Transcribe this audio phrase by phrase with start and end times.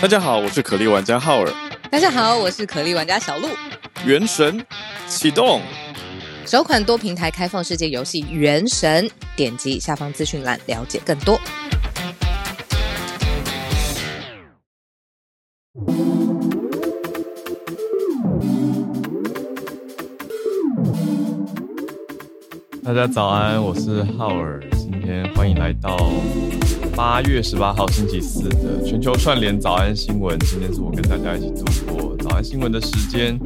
[0.00, 1.52] 大家好，我是可莉玩家浩尔。
[1.90, 3.48] 大家好，我是可莉玩家小鹿。
[4.06, 4.64] 原神
[5.08, 5.60] 启动，
[6.46, 11.36] 首款多平台开放世界游戏《原神》，点击下方资讯栏了解更多。
[22.84, 25.98] 大家早安，我是浩尔，今天欢迎来到。
[26.98, 33.38] 八月十八号星期四的全球串联早安新闻，今天是我跟大家一起度过早安新闻的时间。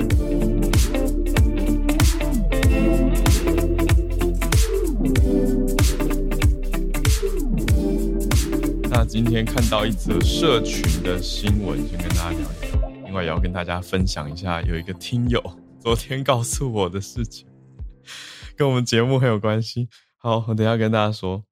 [8.89, 12.91] 那今天看到一则社群的新闻，先跟大家聊一聊。
[13.05, 15.39] 另外也要跟大家分享一下，有一个听友
[15.79, 17.47] 昨天告诉我的事情，
[18.57, 19.91] 跟我们节目很有关系。
[20.17, 21.45] 好，我等下跟大家说。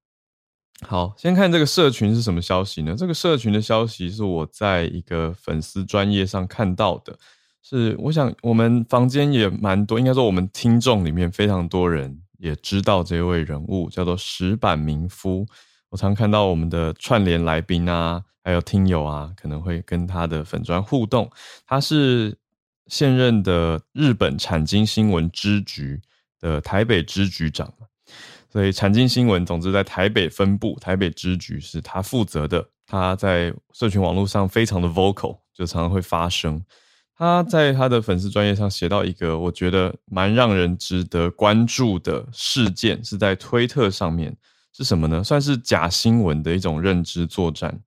[0.87, 2.95] 好，先看这个社群是什么消息呢？
[2.97, 7.17] 这个社群的消息是我在一个粉丝专业上看到的，
[7.63, 15.47] 是我想我们房间也蛮多，应该说我们听众里面非常多人也知道这位人物，叫做石坂明夫。
[15.91, 21.31] 我常看到我们的串联来宾啊，还有听友啊，可能会跟他的粉专互动。
[21.67, 22.39] 他是
[22.87, 26.01] 现任的日本产经新闻支局
[26.41, 27.73] 的台北支局长。
[28.53, 32.69] 所以产经新闻，总之在台北分部、台北支局是他负责的。
[32.87, 36.61] 他在社群网络上非常的 vocal，就常常会发声。
[37.15, 44.37] 他在他的粉丝专业上写到一个我觉得蛮让人值得关注的事件，是在推特上面，
[44.73, 45.23] 是什么呢？
[45.23, 47.81] 算是假新闻的一种认知作战。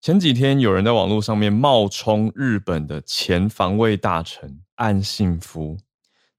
[0.00, 5.78] 前几天有人在网络上面冒充日本的前防卫大臣岸信夫。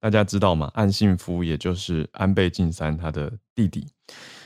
[0.03, 0.69] 大家知道吗？
[0.73, 3.87] 岸信夫也就是安倍晋三他的弟弟。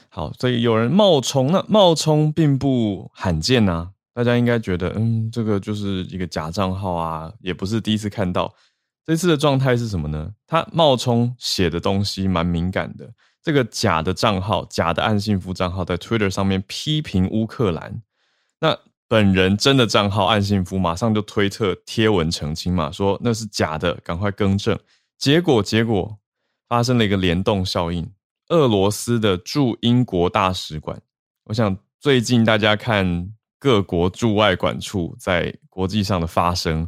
[0.07, 3.89] 好，所以有人冒充，那冒充并不罕见呐、啊。
[4.13, 8.53] 大家应该觉得，嗯，这个就是一个假账号啊，也不是第一次看到。
[9.03, 10.31] 这次的状态是什么呢？
[10.45, 13.09] 他冒充写的东西蛮敏感的。
[13.41, 18.03] 这个假的账号，假的岸信夫账号，在 Twitter 上面批评乌克兰。
[18.59, 24.77] 那本人真的账号岸信夫马上就推特贴文澄清嘛，说那是假的，赶快更正。
[25.17, 26.19] 结果，结果
[26.67, 28.11] 发生了一个联动效应。
[28.49, 31.01] 俄罗斯的驻英国大使馆，
[31.45, 36.87] 我想最近大家看各国驻外馆处在国际上的发声，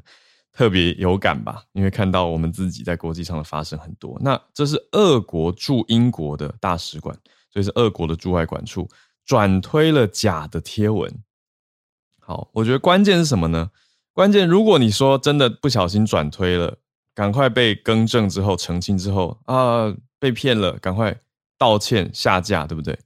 [0.54, 1.64] 特别有感吧？
[1.74, 4.18] 因为看到我们自己在国际上的发声很多。
[4.22, 7.14] 那这是俄国驻英国的大使馆，
[7.52, 8.88] 所以是俄国的驻外馆处
[9.26, 11.14] 转推了假的贴文。
[12.22, 13.72] 好，我觉得关键是什么呢？
[14.14, 16.78] 关键，如果你说真的不小心转推了。
[17.20, 21.14] 赶快被更正之后澄清之后啊，被骗了，赶快
[21.58, 22.98] 道歉下架，对不对？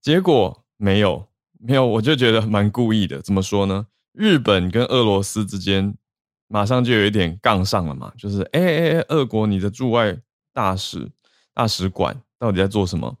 [0.00, 1.26] 结果没有，
[1.58, 3.20] 没有，我就觉得蛮故意的。
[3.20, 3.88] 怎么说呢？
[4.12, 5.92] 日本跟俄罗斯之间
[6.46, 10.16] 马上就有一点杠上了嘛，就是哎哎哎，俄国你的驻外
[10.54, 11.10] 大使
[11.52, 13.12] 大使馆到底在做什么？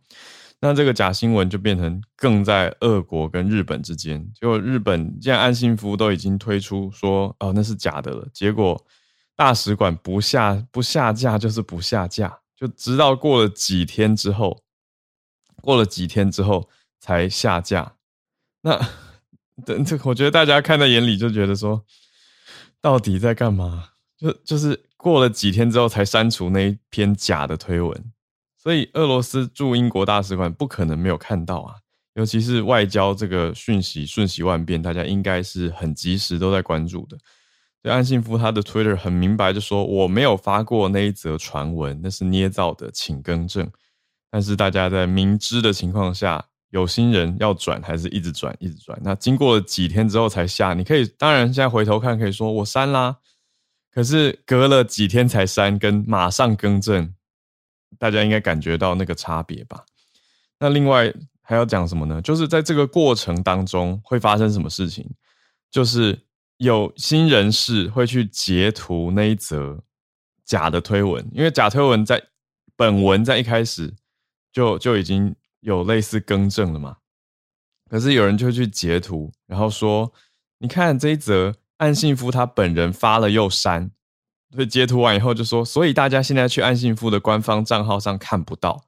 [0.60, 4.24] 那这个假新闻就变成更在俄国跟日本之间。
[4.40, 8.80] 结果日本既然岸信夫都已经推出说哦那是假的了，结果。
[9.38, 14.64] 大使馆不下不下架就是不下架，就直到过了几天之后，
[15.62, 16.68] 过了几天之后
[16.98, 17.94] 才下架。
[18.62, 18.76] 那
[19.64, 21.84] 等这，我觉得大家看在眼里就觉得说，
[22.80, 23.90] 到底在干嘛？
[24.16, 28.12] 就就是过了几天之后才删除那一篇假的推文，
[28.60, 31.76] 所以俄罗斯驻英国大使馆不可能没有看到啊。
[32.14, 37.16] 尤其是外交这个讯息瞬息万变，大家应该是很及时都在关注的。
[37.88, 43.66] 对，岸信夫他的 Twitter 很明白，就说我没有发过那一则传闻，那是捏造的，请更正。
[44.30, 49.00] 但是大家在明知的情况下，有心人要转，还是一直转，一直转。
[49.02, 53.16] 那经过了几天之后才下，你可以当然现在回头看，可以说我删啦。
[53.90, 57.14] 可是隔了几天才删，跟马上更正，
[57.98, 59.86] 大家应该感觉到那个差别吧？
[60.58, 61.10] 那另外
[61.40, 62.20] 还要讲什么呢？
[62.20, 65.10] 就是在这个过程当中会发生什么事情？
[65.70, 66.27] 就是。
[66.58, 69.80] 有心人士会去截图那一则
[70.44, 72.20] 假的推文，因为假推文在
[72.76, 73.94] 本文在一开始
[74.52, 76.96] 就就已经有类似更正了嘛。
[77.88, 80.12] 可是有人就去截图，然后说
[80.58, 83.90] ：“你看这一则岸信夫他本人发了又删。”
[84.52, 88.84] 所以截图完以后就说：“所以大家现在去岸信夫的官方账号上看不到。”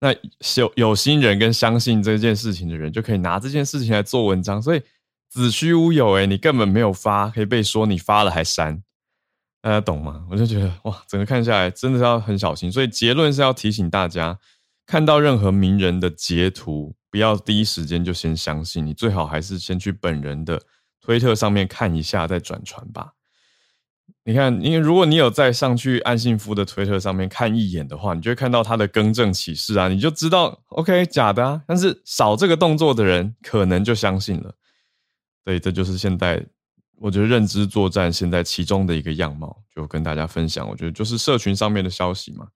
[0.00, 0.10] 那
[0.56, 4.82] 有有心人跟相信这件事情的人就可以拿这件事情来做文章，所以。
[5.30, 8.82] 子虚乌有诶，你根本没有发，可以被说你发了还删，
[9.62, 10.26] 大家懂吗？
[10.28, 12.70] 我就觉得哇，整个看下来真的是要很小心。
[12.70, 14.38] 所以结论是要提醒大家，
[14.84, 20.60] 看到任何名人的截图，不要第一时间就先相信，你最好还是先去本人的
[21.00, 23.12] 推特上面看一下再转传吧。
[24.24, 31.62] 你看，因为如果你有在上去安信夫的推特上面看一眼的话，你就会看到他的更正启事啊，你就知道 OK 假的啊。
[31.68, 34.54] 但是少这个动作的人，可能就相信了。
[35.44, 36.44] 所以这就是现在
[36.96, 40.68] 我觉得认知作战现在其中的一个样貌，就跟大家分享。
[40.68, 42.46] 我觉得就是社群上面的消息嘛。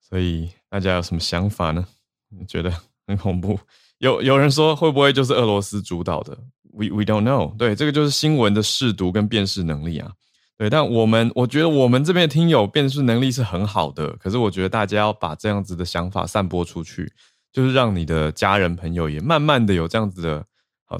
[0.00, 1.86] 所以大家有什么想法呢？
[2.28, 2.72] 你觉得
[3.06, 3.58] 很恐怖？
[3.98, 6.36] 有有人说会不会就是俄罗斯主导的
[6.72, 7.56] ？We we don't know。
[7.56, 10.12] 对，这个就是新闻的识读跟辨识能力啊。
[10.56, 17.12] 对，但我们我觉得我们这边的听友辨识能力是很好的，可是我觉得大家要把这样子的想法散播出去，
[17.50, 20.46] 就是让你的家人朋友也慢慢的有这样子的，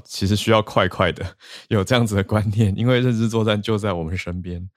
[0.03, 1.25] 其实需要快快的
[1.69, 4.69] 有这样子的观念，因为认知作战就在我们身边。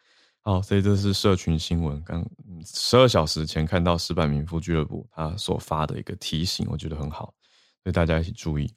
[0.42, 2.24] 好，所以这是社群新闻，刚
[2.64, 7.34] 十二小时前看到石板民夫俱乐部他所发的一个提醒，我觉得很好，
[7.82, 8.72] 所以大家一起注意。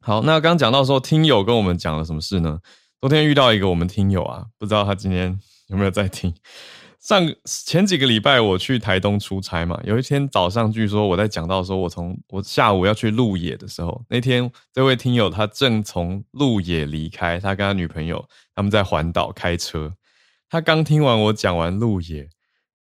[0.00, 2.58] 好，那刚讲到说听友跟我们讲了什么事呢？
[3.00, 6.34] 昨天遇到一个我们听友啊，不知道他今天有没有在听。
[7.00, 18.22] 上前几个礼拜我去台东出差嘛，有一天早上，据说我在讲到说，我从我下午要去鹿野的时候，那天这位听友他正从鹿野离开，他跟他女朋友
[18.54, 19.94] 他们在环岛开车，
[20.50, 22.28] 他刚听完我讲完鹿野，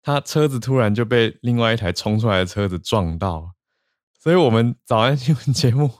[0.02, 3.52] 他车子突然就被另外一台冲出来的车子撞到，
[4.20, 5.90] 所以我们早安新闻节目。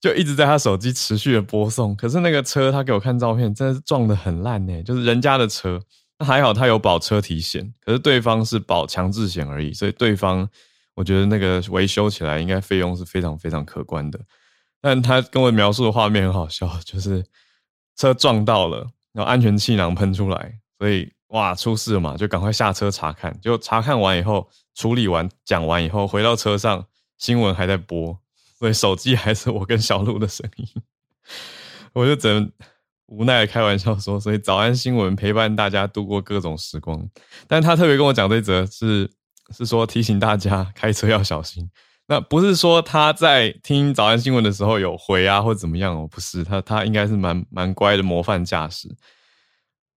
[0.00, 5.78] 就一直在他手机持续的播送，可是那个车他给我看照片，真的是撞得很烂呢，就是人家的车，
[6.24, 10.48] 还好他有保车体险，可是对方是保强制险而已，所以对方
[10.94, 14.20] 我觉得那个维修起来应该费用是非常非常可观的。
[14.80, 17.24] 但他跟我描述的画面很好笑，就是
[17.96, 26.86] 车撞到了，然后安全气囊喷出来，所以哇出事了嘛，就赶快下车查看，就查看完以后处理完讲完以后回到车上，
[27.18, 28.18] 新闻还在播。
[28.58, 30.66] 所以手机还是我跟小鹿的声音，
[31.94, 32.52] 我就只能
[33.10, 37.06] 无奈的开玩笑说，所以早安新闻陪伴大家度过各种时光。
[37.46, 39.10] 但他特别跟我讲这则是
[39.50, 41.70] 是说提醒大家开车要小心。
[42.06, 48.88] 那不是说他在听早安新闻的时候有回啊或怎么样哦，不是他他应该是蛮蛮乖的模范驾驶。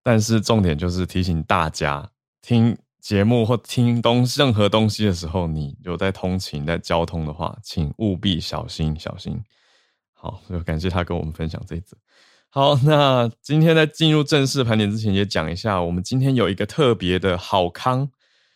[0.04, 2.09] 但是重点就是提醒大家
[2.42, 2.77] 听。
[3.04, 9.38] 节目或听东任何东西的时候，你有在通勤、在交通的话，请务必小心小心。
[10.13, 11.98] 好，就感谢他跟我们分享这一则。
[12.56, 18.12] 好，那今天在进入正式盘点之前，也讲一下，我们今天有一个特别的好康，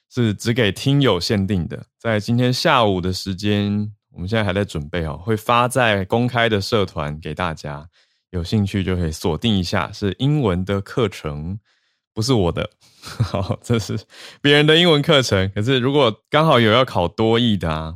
[0.08, 7.90] 是只给听友限定的，在今天下午的时间，我们现在还在准备哦，会发在公开的社团给大家，
[8.30, 11.58] 有兴趣就可以锁定一下，是英文的课程。
[12.14, 12.70] 不是我的，
[13.02, 14.00] 好，这是
[14.40, 15.52] 别人的英文课程。
[15.56, 17.96] 可是如果刚好有要考多益的啊，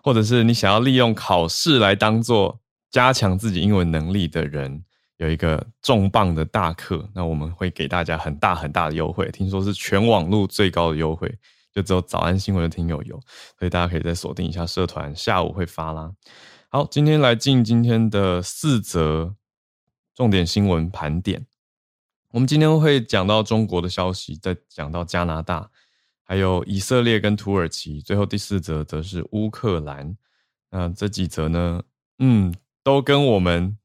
[0.00, 4.84] 或者是你想要利用考试来当做加强自己英文能力的人，
[5.20, 9.30] 有一个重磅的大课，那我们会给大家很大很大的优惠。
[9.30, 11.30] 听说是全网络最高的优惠，
[11.74, 13.20] 就只有早安新闻的听友有，
[13.58, 16.10] 所以大家可以再锁定一下社团，下午会发啦。
[16.70, 19.34] 好，今天来进今天的四则
[20.14, 21.44] 重点新闻盘点。
[22.30, 25.70] 我们今天会讲到中国的消息，再讲到加拿大，
[26.24, 30.16] 还有以色列跟土耳其，最后第四则则是乌克兰。
[30.70, 31.82] 那这几则呢，
[32.20, 33.76] 嗯，都跟我们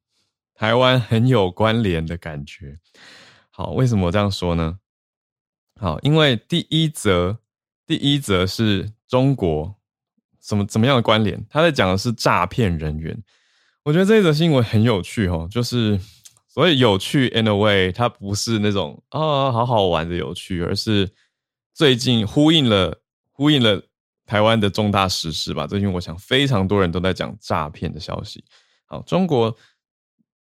[0.56, 2.80] 台湾很有关联的感觉。
[3.52, 4.80] 好，为什么我这样说呢？
[5.80, 7.38] 好，因为第一则，
[7.86, 9.76] 第一则是中国
[10.42, 11.46] 什么怎么样的关联？
[11.50, 13.22] 他在讲的是诈骗人员。
[13.84, 16.00] 我觉得这一则新闻很有趣哦，就是。
[16.48, 21.12] 所以有趣，in a way，它不是那种啊、哦、好好玩的有趣，而是
[21.74, 22.98] 最近呼应了
[23.34, 23.84] 呼应了
[24.26, 25.68] 台湾的重大时事吧。
[25.68, 28.42] 最近我想非常多人都在讲诈骗的消息。
[28.86, 29.54] 好，中国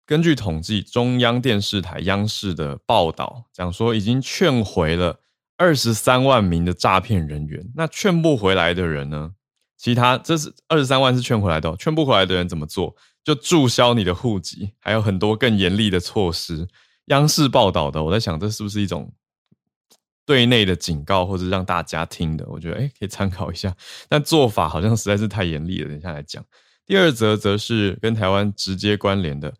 [0.09, 5.19] 根据统计，中央电视台央视的报道讲说，已经劝回了
[5.55, 7.63] 二十三万名的诈骗人员。
[7.75, 9.33] 那劝不回来的人呢？
[9.77, 12.95] 其他这是二十三万是劝回来的，劝不回来的人怎么做？
[13.23, 16.67] 就注销你的户籍，还有很多更严厉的措施。
[17.05, 19.13] 央视报道的，我在想这是不是一种
[20.25, 22.43] 对内的警告，或者让大家听的？
[22.49, 23.71] 我觉得诶可以参考一下。
[24.07, 25.87] 但做法好像实在是太严厉了。
[25.87, 26.43] 等一下来讲。
[26.87, 29.53] 第二则则是跟台湾直接关联的，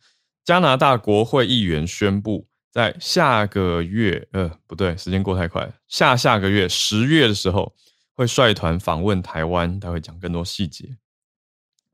[0.50, 7.76] 加拿大国会议员宣布，在下个月，呃，不对，时间过太快，下下个月十月的时候
[8.16, 10.98] 会率团访问台湾，他会讲更多细节。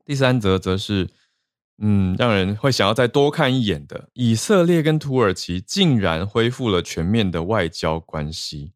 [0.06, 1.06] 第三则则是。
[1.76, 8.72] 嗯，让人会想要再多看一眼的，以色列跟土耳其竟然恢复了全面的外交关系。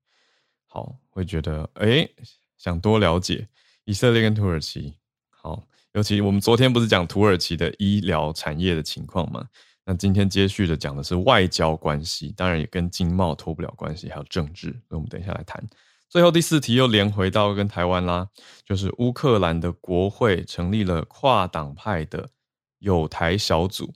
[0.67, 2.15] 好，会觉得诶，
[2.59, 3.49] 想多了解
[3.87, 4.93] 以色列跟土耳其。
[5.31, 9.49] 好，尤其我们昨天不是讲土耳其的医疗产业的情况吗？
[9.91, 15.61] 那今天接续的讲的是外交关系，当然也跟经贸脱不了关系，还有政治，所以我们等一下来谈。
[16.09, 18.29] 最后第四题又连回到跟台湾啦，
[18.65, 22.31] 就是乌克兰的国会成立了跨党派的
[22.79, 23.93] 友台小组，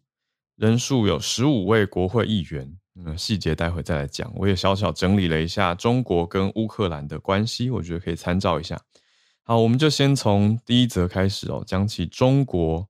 [0.57, 2.77] 人数有十五位国会议员。
[2.97, 4.33] 嗯，细节待会再来讲。
[4.35, 8.77] 我也小小整理了一下中国跟乌克兰的关系，我觉得可以参照一下。
[9.45, 12.85] 好，我们就先从第一则开始哦，讲起中国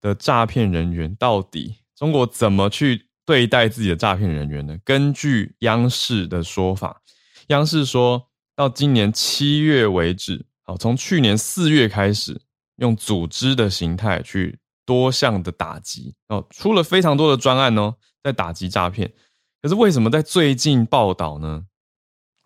[0.00, 4.78] 的诈骗人员到底中国怎么去对待自己的诈骗人员呢？
[4.84, 7.02] 根据央视的说法，
[7.48, 12.40] 央视说到今年七月为止，好，从去年四月开始，
[12.76, 19.12] 用组织的形态去多项的打击哦，出了非常多的专案哦，在打击诈骗。
[19.60, 21.64] 可是为什么在最近报道呢？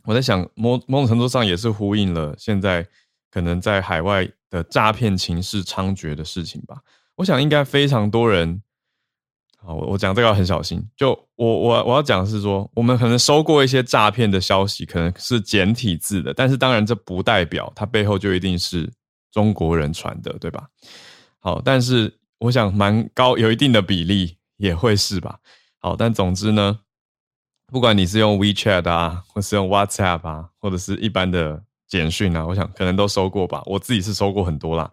[0.05, 2.89] 我在想，某某种程度上也是呼应了现在
[3.31, 6.79] 可能在海外的诈骗情势猖獗的事情吧。
[7.17, 8.63] 我想应该非常多人，
[9.65, 10.83] 好，我我讲这个要很小心。
[10.97, 18.93] 就我我我要讲的是说，我们可能收过一些诈骗的消息，可能是简体字的，但是当然这不代表它背后就一定是
[19.31, 20.67] 中国人传的，对吧？
[21.39, 25.39] 好，但是我想蛮高，有一定的比例也会是吧。
[25.79, 26.81] 好，但总之呢。
[27.69, 33.63] 不管你是用 WeChat 啊，或是用 WhatsApp 啊，或者是一般的简讯啊，我想可能都收过吧。
[33.65, 34.91] 我自己是收过很多啦。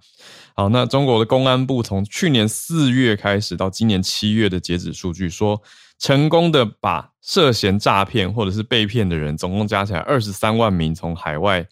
[0.59, 5.61] 好，那中国的公安部从去年四月开始到今年七月的截止数据说，
[5.97, 11.65] 成功的把涉嫌诈骗或者是被骗的人，总共加起来二十三万名从海外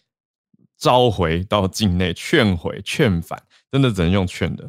[0.78, 4.66] 召回到境内，劝回、劝返，真的只能用劝的。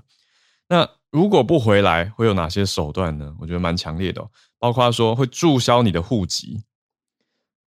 [0.68, 3.34] 那如果不回来，会有哪些手段呢？
[3.40, 4.30] 我觉得蛮强烈的哦。
[4.60, 6.62] 包括说会注销你的户籍，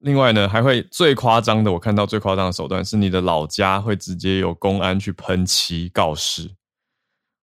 [0.02, 6.50] 另外呢，还会最夸张的，我看到最夸张的手段是你的老家会直接有公安去喷漆告示。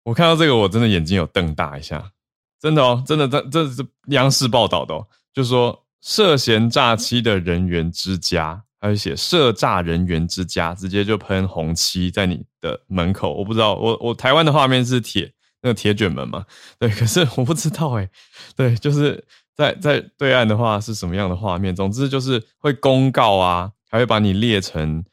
[0.04, 2.12] 我看到这个，我真的眼睛有瞪大一下，
[2.60, 13.34] 真的哦，真的，这这是央视报道的哦，就说涉嫌诈欺的人员之家，还有写涉诈人员之家，直接就喷红漆在你的门口。
[13.34, 15.32] 我不知道，我我台湾的画面是铁。
[15.60, 16.46] 那个铁卷门嘛，
[16.78, 18.08] 对，可是我不知道哎，
[18.54, 19.24] 对，就是
[19.58, 21.74] 在在对岸的话是什么样的画面？
[21.74, 25.04] 总之就是会公告啊，还会把你列成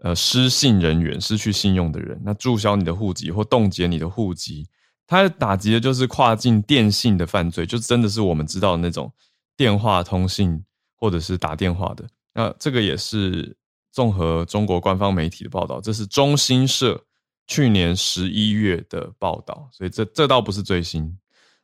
[0.00, 4.68] 呃失信人员，失去信用的人，那注销你的户籍或冻结你的户籍，
[5.06, 9.10] 它打击的就是跨境电信的犯罪，就真的是我们知道的那种
[9.56, 10.62] 电话通信
[10.94, 12.06] 或者是打电话的。
[12.34, 13.56] 那这个也是
[13.90, 17.04] 综合中国官方媒体的报道，这是中新社。
[17.46, 21.14] 去年十一月的报道，所以这这倒不是最新，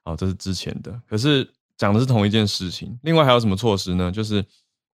[0.05, 1.01] 哦，这是之前的。
[1.09, 2.95] 可是讲的是同一件事情。
[3.03, 4.13] 另外还有什么措施呢？
[4.13, 4.45] 就是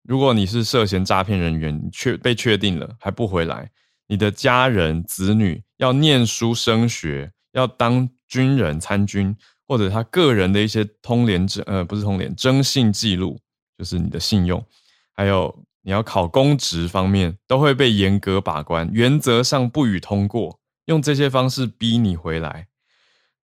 [0.04, 3.68] 如果你是涉嫌诈骗人员，你确被确定了还不回来，
[4.06, 9.34] 你的家人子女要念书升学，要当军人参军，
[9.66, 13.36] 或者他个人的一些通联征呃不是通联征信记录，
[13.76, 14.64] 就是你的信用，
[15.12, 15.52] 还有
[15.82, 20.60] 你要考公职方面，都会被严格把关，原则上不予通过。
[20.84, 22.68] 用这些方式逼你回来，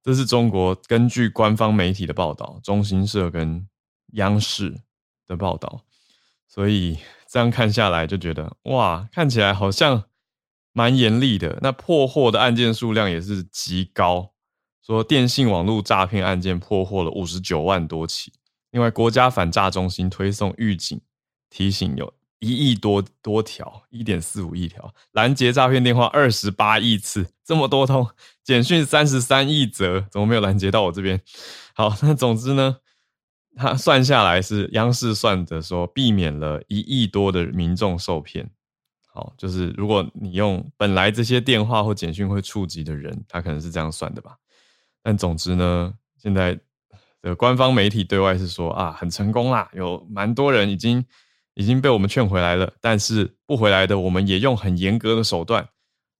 [0.03, 3.65] 这是中国根据官方媒体的报道，中新社跟
[4.15, 4.81] 央视
[5.25, 5.85] 的报道，
[6.47, 10.03] 所以这样看下来就觉得哇，看起来好像
[10.73, 11.57] 蛮严厉的。
[11.61, 14.33] 那破获的案件数量也是极高，
[14.85, 18.33] 说电信网络诈骗案件破获了五十九万多起。
[18.71, 20.99] 另外，国家反诈中心推送预警
[21.49, 22.13] 提醒有。
[22.43, 28.05] 一亿多多条，一点四五亿条，拦截诈骗电话二十八亿次，这么多通
[28.43, 31.21] 简讯三十三亿则，怎么没有拦截到我这边？
[31.73, 32.75] 好，那总之呢，
[33.55, 38.49] 他算下来是央视算的，说避免了一亿多的民众受骗。
[39.07, 44.35] 好，就是如果你用本来这些电话或简讯会触及的人，他可能是这样算的吧。
[45.01, 46.59] 但总之呢，现在
[47.21, 51.05] 的官方媒体对外是说啊，很成功啦，有蛮多人已经。
[51.55, 55.67] 已经被我们劝回来了，但是不回来的，我们也用很严格的手段。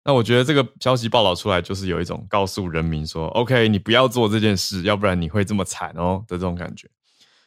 [0.05, 6.89] 那我觉得这个消息报道出来，就是有一种告诉人民说：“OK，你不要做这件事，要不然你会这么惨哦”的这种感觉。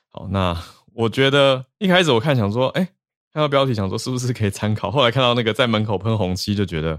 [0.09, 0.57] 好，那
[0.95, 2.83] 我觉得一开始我看想说，哎，
[3.33, 6.99] 看到标题想说是不是可以参考，后来看到那个在门口喷红漆，就觉得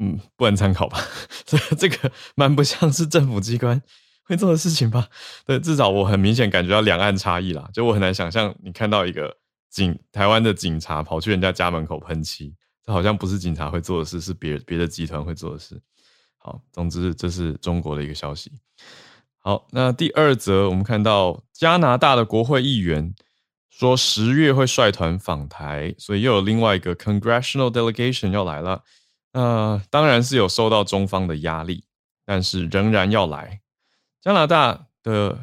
[0.00, 0.98] 嗯，不能参考吧。
[1.46, 3.80] 这这个蛮不像是政府机关
[4.24, 5.06] 会做的事情吧？
[5.46, 9.36] 对，至少我很明显感觉到两岸差异啦，就我很难想象你看到一个。
[9.74, 15.82] 警台湾的警察跑去人家家门口喷漆，这好像不是警察会做的事，是别别的集团会做的事。
[16.38, 18.52] 好，总之这是中国的一个消息。
[19.40, 23.12] 好，那第二则，我们看到加拿大的国会议员
[23.68, 28.84] 说十月会率团访台，所以又有另外一个 Congressional Delegation 要来了。
[29.32, 31.82] 那当然是有受到中方的压力，
[32.24, 33.60] 但是仍然要来。
[34.20, 35.40] 加拿大的。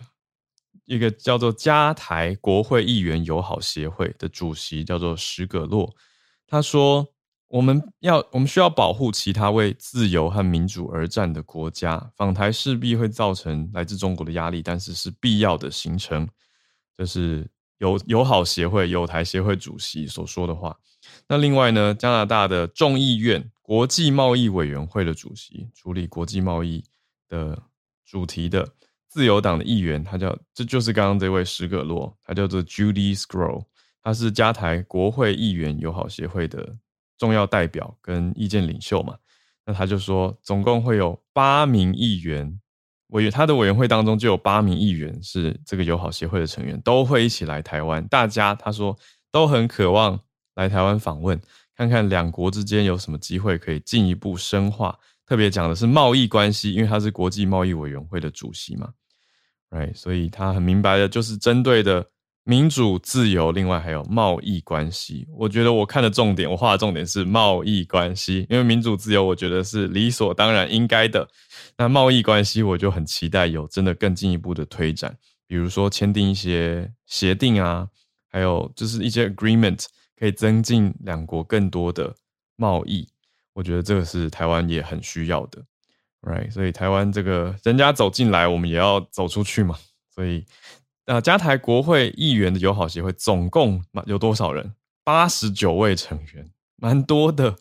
[0.92, 5.96] 一个叫做加台国会议员友好协会的主席叫做史葛洛，
[6.46, 7.08] 他说
[7.48, 16.28] ：“我们要我们需要保护其他为自由和民主而战的国家，访台势必会造成来自中国的压力，但是是必要的行程。”
[16.98, 20.78] 这是友友好协会友台协会主席所说的话。
[21.30, 26.84] 那另外呢，加拿大的众议院国际贸易委员会的主席，处理国际贸易
[27.30, 27.64] 的
[28.06, 28.74] 主题的。
[29.12, 33.66] 自由党的议员，他叫，这就是刚刚这位史葛洛，他叫做 Judy Scroll，
[34.02, 36.78] 他是加台国会议员友好协会的
[37.18, 39.18] 重要代表跟意见领袖嘛。
[39.66, 42.58] 那他就说，总共会有八名议员
[43.08, 48.02] 委员，他的委员会当中就有八名议员是这个友好协会的成员，都会一起来台湾。
[48.08, 48.98] 大家他说
[49.30, 50.18] 都很渴望
[50.56, 51.38] 来台湾访问，
[51.76, 54.98] 看看两国之间有什么机会可以进一步深化。
[55.26, 58.90] 特别讲的是贸易关系，因为他是国际贸易委员会的主席嘛。
[59.72, 62.06] Right, 所以他很明白的，就是针对的
[62.44, 65.26] 民主自由，另外还有贸易关系。
[65.34, 71.26] 我觉得我看的重点，我画的重点是贸易关系，因为民主自由，我觉得是理所当然应该的。
[71.78, 77.88] 那贸易关系，我就很期待有真的更进一步的推展，比如说签订一些协定啊，
[78.30, 79.86] 还有就是一些 agreement，
[80.20, 82.14] 可以增进两国更多的
[82.58, 83.08] 贸易。
[83.54, 85.64] 我觉得这个是台湾也很需要的。
[86.22, 89.80] Right，所以台湾这个人家走进来，我们也要走出去嘛。
[90.14, 90.46] 所以，
[91.06, 94.76] 呃，加台国会议员的友好协会总共有多少人？
[95.04, 97.56] 八十九位成员，蛮多的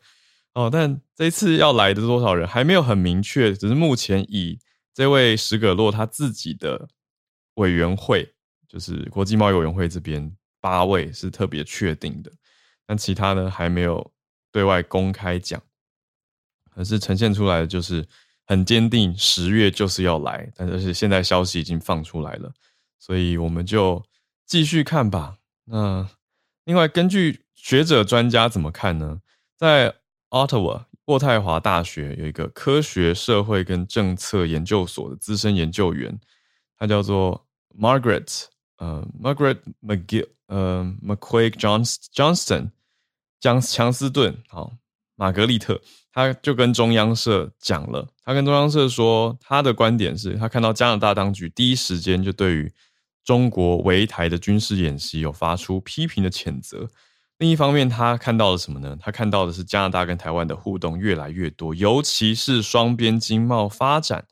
[0.52, 0.68] 哦。
[0.70, 4.58] 但这一次要来的多少人还没有很明确，只是目前以
[4.92, 6.86] 这位史葛洛他自己的
[7.54, 8.34] 委员会，
[8.68, 12.30] 就是国际贸易委员会这边八位是特别确定的，
[12.86, 14.12] 但其他呢还没有
[14.52, 15.62] 对外公开讲，
[16.68, 18.06] 可是呈现出来的就是。
[18.50, 22.52] 很坚定，十月就是要来，但是现在消息已经放出来了，
[22.98, 24.04] 所以我们就
[24.44, 25.36] 继续看吧。
[25.66, 26.10] 那
[26.64, 29.20] 另外，根据学者专家怎么看呢？
[29.56, 29.94] 在
[30.30, 36.18] Ottawa 渥太华大学有一个科学社会跟政策研究所的资深研究员，
[36.76, 37.46] 他叫做
[37.78, 38.46] Margaret，
[38.78, 42.70] 呃，Margaret McGill，呃，McQuaig Johnston，
[43.38, 44.72] 江强斯顿，好，
[45.20, 45.78] 玛格丽特。
[46.12, 52.72] 他就跟中央社讲了，他跟中央社说，他的观点是他看到加拿大当局第一时间就对于
[53.22, 56.88] 中国围台的军事演习有发出批评的谴责。
[57.38, 58.96] 另一方面，他看到了什么呢？
[58.98, 64.26] 他看到的是加拿大跟台湾的互动越来越多，尤其是双边经贸发展。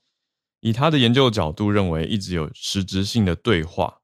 [0.61, 3.99] 以他的研究角度认为，一直有实质性的对话。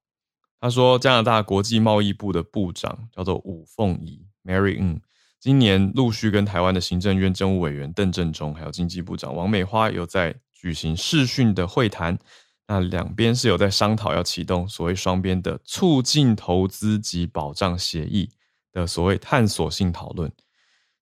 [0.61, 5.01] 他说，加拿大国际贸易部的部长叫做伍凤仪 （Mary N。
[5.45, 12.19] 今年陆续跟台湾的行政院政务委员邓正中，还有经济部长王美花有在举行视讯的会谈，
[12.67, 18.31] 那两边是有在商讨要启动所谓双边的促进投资及保障协议
[18.73, 20.33] 的所谓探索性讨论。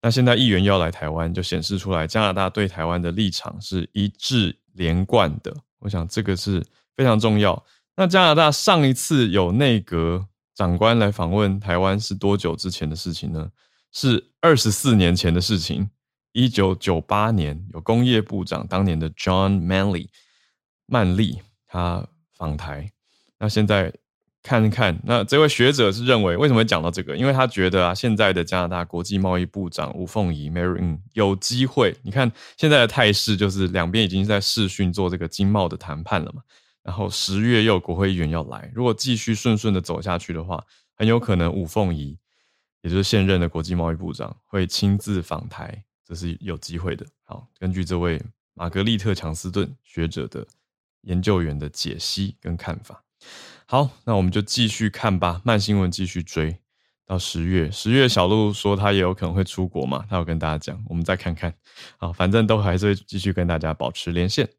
[0.04, 5.52] 那现在议员要来台湾，就显示出来加拿大对台湾的立场是一致连贯的。
[5.80, 6.63] 我想这个是
[6.95, 7.65] 非常重要。
[7.95, 13.50] 那加拿大上一次有内阁长官来访问台湾是多久之前的事情呢？
[13.99, 15.89] 是二十四年前的事情，
[16.31, 20.10] 一九九八年有工业部长当年的 John Manley
[20.86, 22.91] 曼利他访台。
[23.39, 23.91] 那现在
[24.43, 27.17] 看看，那这位学者是认为，为什么会讲到这个？
[27.17, 31.97] 因为他觉得啊，现在的加拿大国际贸易部长吴凤仪 Mary 有机会。
[32.03, 36.43] 你看现在的态势，就是两边已经在视讯做这个经贸的谈判了嘛。
[36.83, 40.63] 然后十月又有国会议员要来，如果继续顺顺的走下去的话，
[40.95, 42.15] 很有可能吴凤仪。
[42.88, 47.06] 也就是现任的国际贸易部长会亲自访台，这是有机会的。
[47.26, 48.21] 好，根据这位
[48.54, 50.47] 玛格丽特·强斯顿学者的
[51.02, 53.04] 研究员的解析跟看法，
[53.65, 55.41] 好，那我们就继续看吧。
[55.43, 56.58] 慢新闻继续追
[57.06, 61.54] 到十月，十月小鹿说他也有可能会出国嘛，他有跟大家讲，我们再看看。
[61.97, 64.50] 好，反正都还是会继续跟大家保持连线。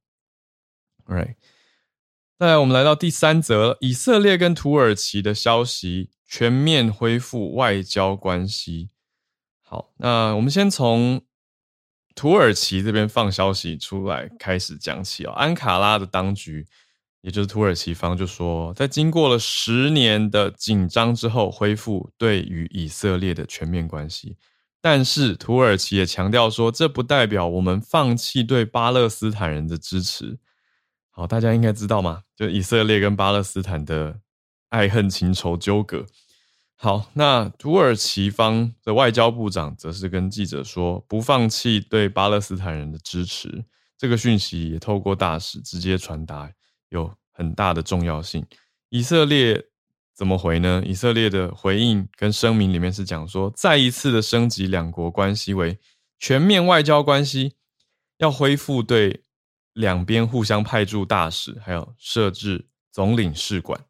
[1.07, 1.37] Alright，
[2.39, 6.11] 再来我们来到第三则，以色列跟土耳其的消息。
[6.31, 8.91] 全面恢复外交关系。
[9.63, 11.23] 好，那我们先从
[12.15, 15.31] 土耳其这边放消息出来开始讲起哦。
[15.31, 16.67] 安卡拉的当局，
[17.23, 24.37] 也就是土耳其方，就说在经过了十年的紧张之后，恢复对于以色列的全面关系。
[24.83, 30.39] 但是土耳其也强调说，这不代表我们放弃对巴勒斯坦人的支持。
[31.19, 32.23] 好，大家应该知道吗？
[32.37, 34.21] 就以色列跟巴勒斯坦的。
[34.71, 36.05] 爱恨情仇纠葛。
[36.77, 43.65] 好，那土耳其方的外交部长则是跟记者说，不放弃对巴勒斯坦人的支持。
[43.97, 46.53] 这个讯息也透过大使直接传达，
[46.91, 48.45] 有很大的重要性。
[48.91, 49.65] 以色列
[50.15, 50.83] 怎么回呢？
[50.85, 55.79] 以色列的回应跟声明里面是讲说，再一次的升级两国关系为
[56.19, 57.55] 全面外交关系，
[58.19, 59.23] 要恢复对
[59.79, 63.81] 两边互相派驻大使，还有设置总领事馆。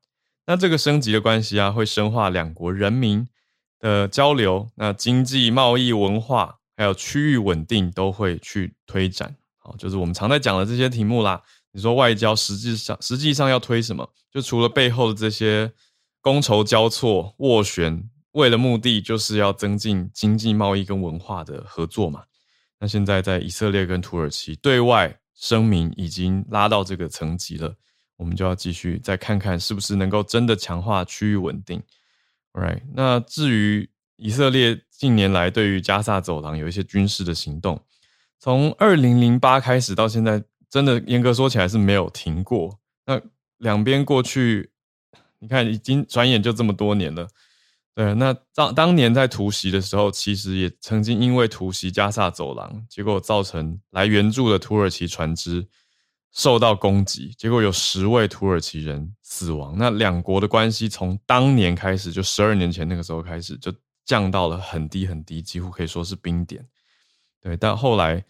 [0.47, 3.27] 那这个升级的关系啊，会深化两国人民
[3.81, 9.35] 的交流，那经济、贸易、文化，还有区域稳定都会去推展。
[9.57, 11.43] 好，就是我们常在讲的这些题目啦。
[11.73, 14.07] 你说外交实际上实际上要推什么？
[14.31, 15.73] 就除了背后的这些
[16.23, 22.25] 觥筹交错、斡旋，为了目的就是要增进经济、贸易跟文化的合作嘛。
[22.79, 27.73] 那现在在以色列跟土耳其对外声明已经拉到这个层级了，
[28.17, 31.81] 我们就要继续再看看是不是能够真的强化区域稳定。
[32.53, 32.83] Right？
[32.93, 37.81] 那至于以色列近年来对于加萨走廊有一些军事的行动，
[38.41, 42.81] 从二零零八开始到现在，真的严格说起来是没有停过。
[43.07, 43.21] 那
[43.59, 44.73] 两边过去，
[45.39, 47.29] 你看已经转眼就这么多年了。
[47.99, 55.67] 对，那当当年在突袭的时候，其实也曾经因为突袭加萨走廊，结果造成来援助的土耳其船只
[56.31, 59.75] 受到攻击，结果有十位土耳其人死亡。
[59.77, 66.65] 那两国的关系从当年开始，就十二年前那个时候开始，就降到了很低很低，几乎可以说是冰点。
[67.41, 68.25] 对，但后来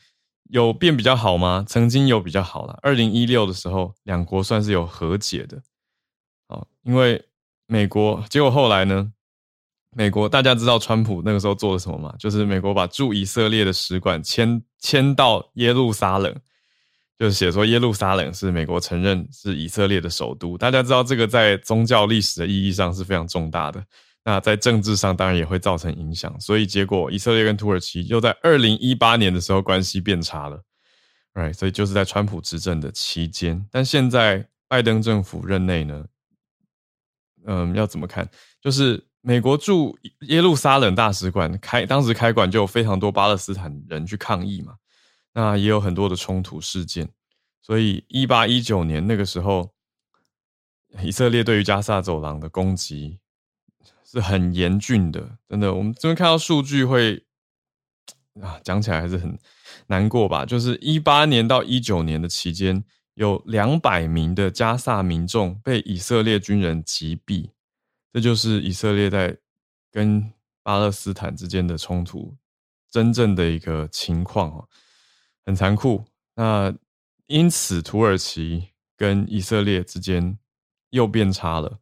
[0.44, 1.62] 有变比较好吗？
[1.68, 2.78] 曾经有比较好了。
[2.80, 5.62] 二零一六的时候，两国算是有和解的。
[6.48, 7.22] 好，因为
[7.66, 9.12] 美国，结果后来呢？
[9.98, 12.14] 美国大家知道川普那个时候做了什么吗？
[12.20, 16.32] 就是美国把驻以色列的使馆迁迁到耶路撒冷，
[17.18, 20.56] 就是写说耶路撒冷是美国承认是以色列的首都。
[20.56, 23.84] 大家知道这个在宗教历史的意义上是非常重大的，
[24.22, 26.32] 那在政治上当然也会造成影响。
[26.40, 30.62] 所以结果以色列跟土耳其又在二零一八年的时候关系变差了
[31.34, 31.52] ，right？
[31.52, 36.04] 所以就是在川普执政的期间，但现在拜登政府任内呢，
[37.46, 38.30] 嗯，要怎么看？
[38.62, 39.07] 就是。
[39.20, 44.74] 美国驻耶路撒冷大使馆开，当时开馆就有非常多巴勒斯坦人去抗议嘛，
[45.34, 47.10] 那也有很多的冲突事件，
[47.60, 49.72] 所以一八一九年那个时候，
[51.02, 53.18] 以色列对于加萨走廊的攻击
[54.04, 57.24] 是很严峻的，真的，我们这边看到数据会
[58.40, 59.38] 啊，讲起来还是很
[59.88, 60.46] 难过吧。
[60.46, 67.50] 就是一八年到一九年的期间，有两百名的加萨民众被以色列军人击毙。
[68.12, 69.36] 这就是以色列在
[69.90, 72.36] 跟巴勒斯坦之间的冲突
[72.90, 74.68] 真正的一个情况哦，
[75.44, 76.04] 很残酷。
[76.34, 76.74] 那
[77.26, 80.38] 因此，土耳其跟以色列之间
[80.90, 81.78] 又变差了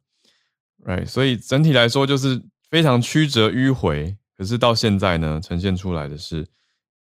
[0.83, 1.05] ，right？
[1.05, 4.17] 所以整体来说就是非常曲折迂回。
[4.37, 6.47] 可是到现在呢，呈现出来的是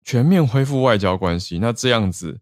[0.03, 1.57] 全面恢复外交关系。
[1.57, 2.39] 那这样子，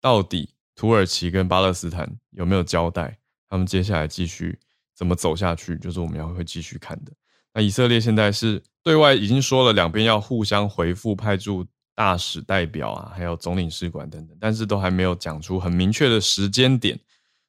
[0.00, 3.18] 到底土耳其跟巴勒斯坦有没有交代？
[3.48, 4.60] 他们接下来继续。
[4.94, 7.12] 怎么走下去，就是我们要会继续看的。
[7.54, 16.98] 那以色列现在是对外已经说了，两边要互相回复派驻大使代表啊，还有总领事馆等等，但是都还没有讲出很明确的时间点。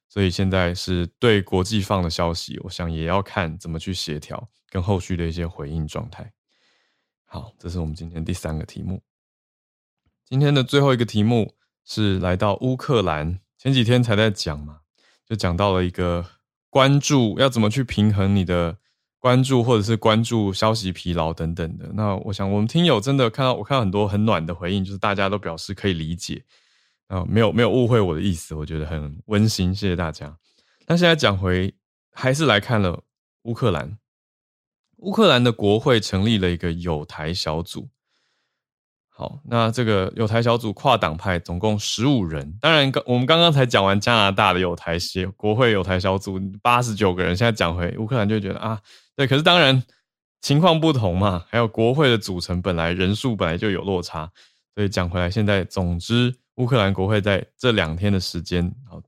[0.08, 6.30] 所以现在是对国际放的消息，我想也要看怎么去协调跟后续的一些回应状态。
[7.24, 9.02] 好，这是我们今天第三个题目。
[10.26, 11.54] 今天的最后一个题目
[11.84, 14.80] 是来到乌克兰，前几天才在讲嘛，
[15.26, 16.26] 就讲到了一个。
[16.74, 18.76] 关注要怎么去平衡你的
[19.20, 21.88] 关注，或者是关注消息疲劳等等的。
[21.94, 26.42] 那我想，我们听友真的看到，我看到很多很暖的回应，就是大家都表示可以理解，
[27.06, 30.36] 啊，没有没有误会我的意思，我觉得很温馨，谢谢大家。
[30.88, 31.72] 那现在讲回，
[32.10, 33.04] 还是来看了
[33.42, 33.96] 乌克兰，
[34.96, 37.88] 乌克兰的国会成立了一个友台小组。
[39.16, 48.80] 好，那这个友台小组跨党派总共十五人，当然刚我们刚刚才讲完加拿大的友台协国会友台小组八十九个人，现在讲回乌克兰就觉得啊，
[49.14, 49.80] 对，可是当然
[50.40, 54.28] 情况不同嘛，还有国会的组成本来人数本来就有落差，
[54.74, 59.00] 所以讲回来，现在总之乌克兰国会在这两天的时间，好，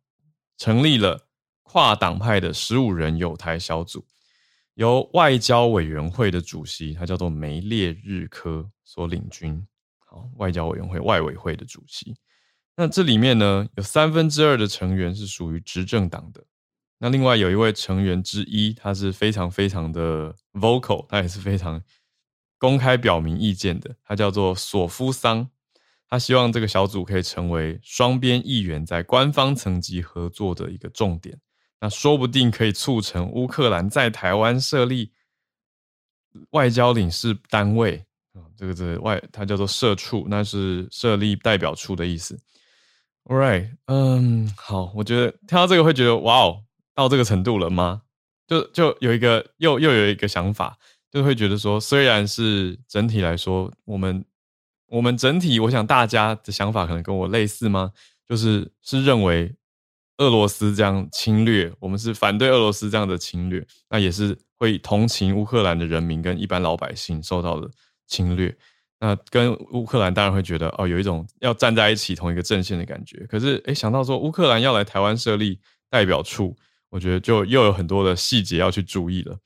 [0.56, 1.26] 成立了
[1.64, 4.06] 跨党派的十五人友台小组，
[4.74, 9.66] 由外交委员会的主席他叫做梅列日科所领军。
[10.36, 12.16] 外交委员会外委会的主席，
[12.76, 16.44] 那这里面呢，有三分之二的成员是属于执政党的，
[16.98, 21.82] 那另外有一位成员之一，他是非常非常的 vocal，他也是非常
[22.58, 25.50] 公开表明意见的，他叫做索夫桑，
[26.08, 31.38] 他希望这个小组可以成为双边议员在官方层级合作的一个重点，
[31.80, 35.12] 那说不定可以促成乌克兰在台湾设立
[36.50, 38.05] 外交领事单位。
[38.56, 42.38] 这个这外，它叫做社畜，那是设立代表处的意思。
[43.24, 46.62] All right，嗯，好，我觉得听到这个会觉得哇哦，
[46.94, 48.02] 到这个程度了吗？
[48.46, 50.78] 就就有一个又又有一个想法，
[51.10, 54.24] 就会觉得说，虽然是整体来说，我们
[54.86, 57.90] 我们整体，我想大家的想法可能跟我类似吗？
[58.28, 59.52] 就是是认为
[60.18, 67.68] 俄罗斯这样侵略，我们是反对俄罗斯这样的侵略，那也是会同情乌克兰的人民跟一般老百姓受到的
[68.06, 68.56] 侵略。
[68.98, 73.26] 那跟乌克兰当然会觉得哦，有一种要站在一起同一个阵线的感觉。
[73.28, 76.56] 可是诶，想到说乌克兰要来台湾设立代表处，
[76.88, 79.36] 我觉得就又有很多的细节要去注意了。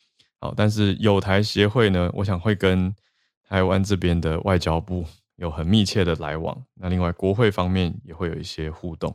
[0.40, 2.94] 好，但是友台协会呢，我想会跟
[3.48, 6.56] 台湾这边的外交部有很密切的来往。
[6.76, 9.14] 那另外国会方面也会有一些互动。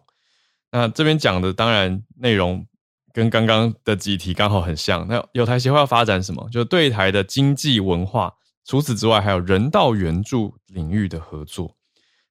[0.69, 2.67] 那这边讲的当然内容
[3.13, 5.07] 跟刚刚的几题刚好很像。
[5.07, 6.49] 那友台协会要发展什么？
[6.51, 8.33] 就对台的经济文化。
[8.65, 11.77] 除此之外，还有人道援助领域的合作。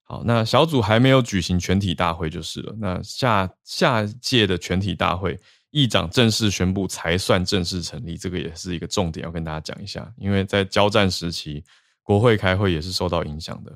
[0.03, 2.75] 好，那小组还没有举行全体大会就是了。
[2.79, 10.13] 那下下届的全体大会，议长正式宣布才算正式成立，这个也是一个重点，要跟大家讲一下。
[10.19, 11.65] 因为在交战时期，
[12.03, 13.73] 国会开会也是受到影响的。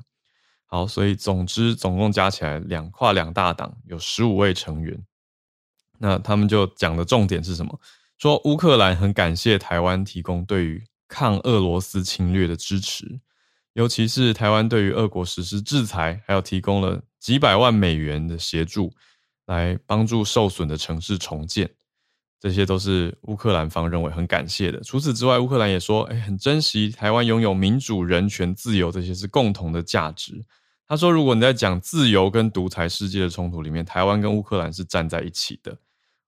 [0.65, 5.03] 好，所以总之总共加起来两跨两大党有十五位成员。
[5.97, 7.79] 那他们就讲的重点是什么？
[8.19, 13.19] 说乌克兰很感谢台湾提供对于抗俄罗斯侵略的支持，
[13.73, 18.93] 尤其是台湾对于俄国实施制裁，还有提供了几百万美元的协助，
[19.47, 21.69] 来帮助受损的城市重建，
[22.39, 24.79] 这些都是乌克兰方认为很感谢的。
[24.81, 30.45] 除此之外，乌克兰也说，哎，很珍惜台湾拥有民主、人权、自由，这些是共同的价值。
[30.87, 35.75] 他说，如果你在讲自由跟独裁世界的冲突里面，台湾跟乌克兰是站在一起的。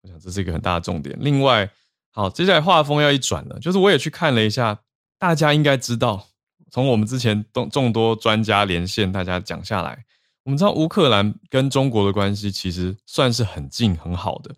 [0.03, 1.17] 我想这是一个很大的重点。
[1.21, 1.71] 另外，
[2.13, 4.81] 好，接下来画风要一转了，就是我也去看了一下，
[5.19, 6.27] 大家应该知道，
[6.71, 10.05] 从我们之前众众多专家连线，大家讲下来，
[10.43, 14.57] 我们知道乌克兰跟中国的关系其实算是很近很好的。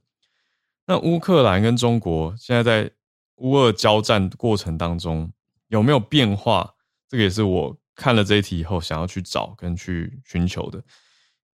[0.87, 2.91] 那乌克兰跟中国现在在
[3.37, 5.31] 乌俄交战过程当中
[5.69, 6.75] 有没有变化？
[7.09, 10.83] 这个也是我看了这一题以后想要去找跟去寻求的。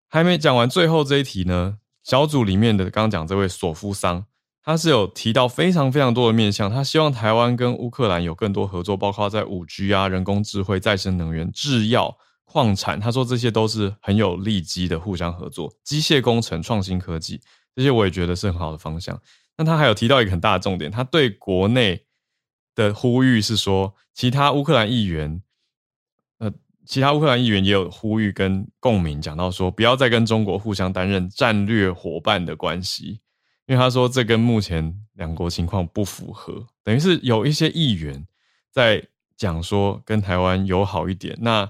[0.09, 4.27] 还没讲完最后这一题呢，小组里面的刚刚讲这位索夫桑。
[4.67, 12.99] 他是有提到非常非常多的面向，他希望台湾跟乌克兰有更多合作，包括在五 G 啊、人工智慧、再生能源、制药、矿产。
[12.99, 17.41] 他说这些都是很有利基的互相合作，机械工程、创新科技
[17.77, 19.17] 这些我也觉得是很好的方向。
[19.57, 22.05] 那他还有提到一个很大的重点，他对国内
[22.75, 25.41] 的呼吁是说，其他乌克兰议员，
[26.41, 26.53] 呃，
[26.85, 33.21] 其他乌克兰议员也有呼吁跟共鸣，讲到说不要再跟中国互相担任战略伙伴的关系。
[33.67, 38.25] 因为他说这跟目前两国情况不符合，等于是有一些议员
[38.71, 39.05] 在
[39.37, 41.37] 讲说跟台湾友好一点。
[41.41, 41.69] 那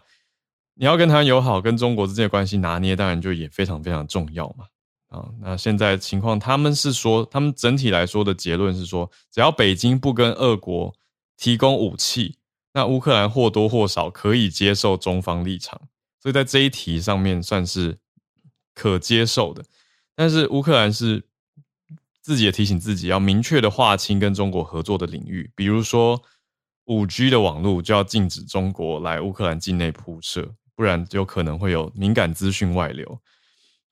[0.74, 4.66] 你要跟台湾友好，跟中国之间的关系拿捏，当然就也非常非常重要嘛。
[5.08, 10.94] 啊，那现在情况，他们是说，他们整体来说的结论是说，只要北京不跟俄国
[11.38, 12.36] 提供武器，
[12.74, 15.80] 那乌克兰或多或少可以接受中方立场，
[16.20, 17.96] 所以在这一题上面算是
[18.74, 19.64] 可接受的。
[20.14, 21.24] 但是乌克兰是。
[22.26, 26.20] 自己也提醒自己要明确的划清跟中国合作的领域，比如说
[26.86, 33.20] 五 G 的网络就要禁止中国来乌克兰境内铺设，不然就可能会有敏感资讯外流。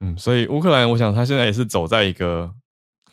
[0.00, 2.52] 嗯，所以乌克兰，我想他现在也是走在一个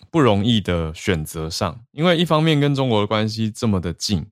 [0.10, 4.26] 不容易的选择上，因为一方面跟中国的关系这么的近，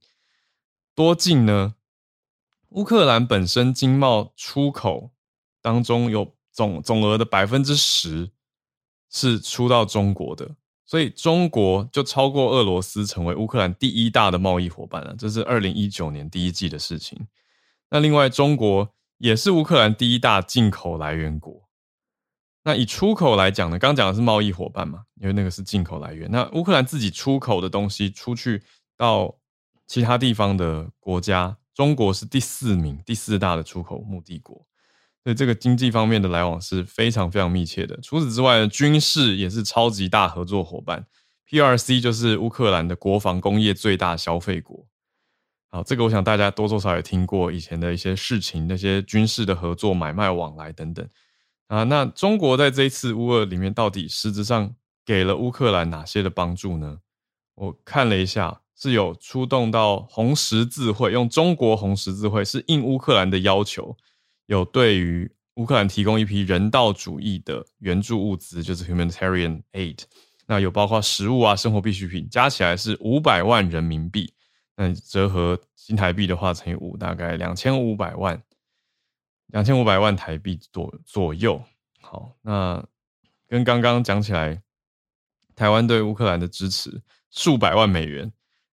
[0.96, 1.76] 多近呢？
[2.70, 5.12] 乌克兰本身经贸出口
[5.62, 8.32] 当中有总总额的百分之十
[9.12, 10.56] 是出到中国的。
[10.90, 15.16] 所以中国就超过俄罗斯，成为乌克兰第一大的贸易伙伴了。
[15.16, 17.28] 这是二零一九年第一季的事情。
[17.92, 21.70] 那另外，中国也是乌克兰第一大进口来源国。
[22.64, 23.78] 那以出口来讲呢？
[23.78, 26.28] 刚讲的是贸易伙伴嘛，因为那个是进口来源。
[26.32, 28.64] 那乌克兰自己出口的东西出去
[28.98, 29.38] 到
[29.86, 34.66] 其他地方的国家，中国是第四名，第四大的出口目的国。
[35.24, 38.00] 所以这个经济方面的来往是非常非常密切的。
[38.02, 41.06] 除此之外呢，军事也是超级大合作伙伴。
[41.50, 44.86] PRC 就是乌克兰的国防工业最大消费国。
[45.72, 51.08] 好，这个我想大家多多少少也听过以前的一些事情，那些军事的合作、买卖往来等等。
[51.68, 54.74] 啊，那中国在这一次乌俄里面，到底实质上
[55.06, 57.00] 给了乌克兰哪些的帮助呢？
[57.56, 63.98] 我看了一下，是有出动到红十字会，用中国红十字会是应乌克兰的要求。
[64.50, 70.00] 有对于乌克兰提供一批人道主义的援助物资，就是 humanitarian aid。
[70.48, 74.34] 那有包括食物啊、生活必需品，加起来是五百万人民币。
[74.76, 78.42] 那折合新台币的话，乘以五，大概两千五百万，
[79.48, 81.62] 两千五百万台币左左右。
[82.02, 82.84] 好，那
[83.48, 84.64] 跟刚刚讲起来，
[85.56, 88.34] 台湾对乌克兰的支持，数百万美元。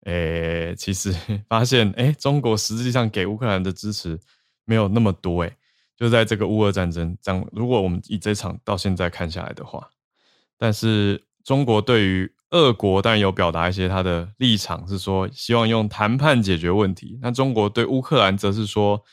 [0.06, 1.14] 诶，其实
[1.48, 4.18] 发现，诶，中国实际上给乌克兰的支持
[4.64, 5.56] 没有那么多，诶，
[6.00, 9.86] 就在这个乌俄战争，这样如果我们以这场到现在看下来的话，
[10.56, 17.18] 但是中国对于俄国当然有表达一些他的立场，是说希望用谈判解决问题。
[17.20, 19.04] 那中国对乌克兰则是说，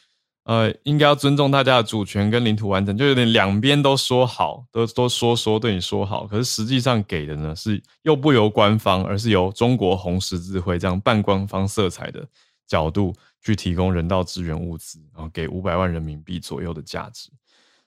[0.45, 12.25] 呃，应该要尊重大家的主权跟领土完整，就有点两边都说好，都都说说对你说好，可是实际上给的呢是又不由官方，而是由中国红十字会这样半官方色彩的
[12.67, 17.31] 角度去提供人道支援物资，然后给五百万人民币左右的价值。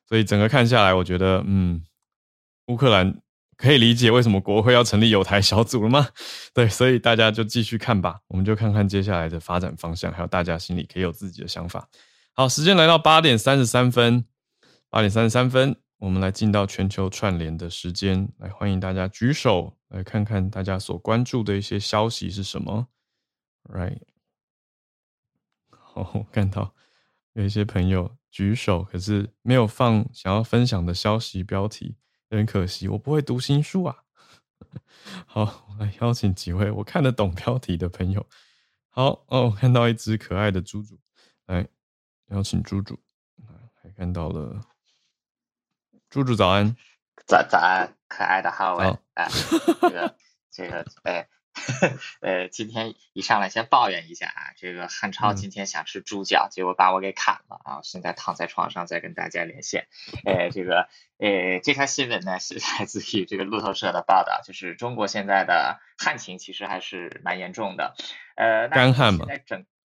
[0.08, 1.84] 所以整个看下来，我觉得，嗯，
[2.66, 3.20] 乌克兰。
[3.56, 6.08] 可以理解为什么国会要成立友台小组了吗？
[6.54, 11.86] 对，所以大家就继续看吧，我们就看看接下来的发展方向，还有大家心里可以有自己的想法。
[12.32, 14.24] 好，时间来到八点三十三分，
[14.88, 22.86] 八点三十三分，我们来进到全球串联的时间，来欢迎大家举手，来看看大家所关注的一些消息是什么。
[23.64, 24.00] Right，
[25.92, 26.72] 好，我看到
[27.33, 31.96] 有一些朋友举手，可是没有放想要分享的消息标题。
[32.29, 34.05] 有点可惜，我不会读心术啊。
[35.26, 38.24] 好，我来邀请几位我看得懂标题的朋友。
[38.88, 40.96] 好哦，我看到一只可爱的猪猪，
[41.46, 41.66] 来
[42.29, 42.96] 邀请猪猪。
[43.83, 44.61] 还看到了
[46.09, 46.76] 猪猪，早安，
[47.26, 48.88] 早早安，可爱的浩文。
[49.14, 49.26] 啊，
[49.81, 50.16] 这个
[50.53, 51.29] 这个哎。
[52.20, 57.81] 呃，今天一上来先抱怨一下啊，这个汉超今天想吃猪脚，嗯、结果把我给砍了啊！
[57.83, 59.87] 现在躺在床上在跟大家连线。
[60.25, 67.94] 呃，这个呃，这条新闻呢是来自于这个路透社的报道，就是中国现在的旱情其实还是蛮严重的。
[68.37, 69.27] 呃，干旱嘛。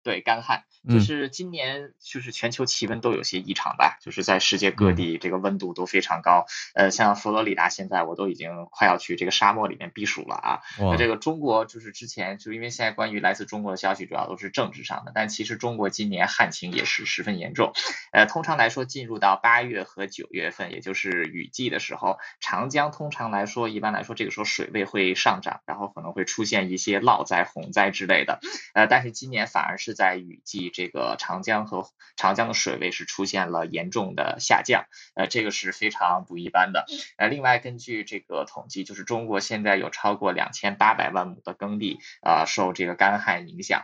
[0.04, 6.46] 对，干旱就是今年就是全球气温都有些异常吧，嗯、就是在世界各地这个温度都非常高。
[6.74, 10.60] 嗯、呃，像佛罗里达现在我都已经快要去这个沙漠里面避暑了啊。
[10.78, 17.72] 那这个中国就是之前就因为现在关于来自中国的消息主要都是政治上的，但其实中国今年旱情也是十分严重。
[18.12, 28.42] 呃，通常来说进入到八月和九月份，也就是雨季的时候，长江通常来说一般来说这个时候水位会上涨，然后可能会出现一些涝灾、洪灾之类的。
[28.74, 29.93] 呃，但是今年反而是。
[29.94, 36.86] 在雨季，这个长江和长江的水位是出现了严重的下降，呃，这个是非常不一般的。
[37.18, 43.84] 呃，另外根据这个统计，就是中国现在有超过两千八百万亩的耕地啊，呃，受这个干旱影响。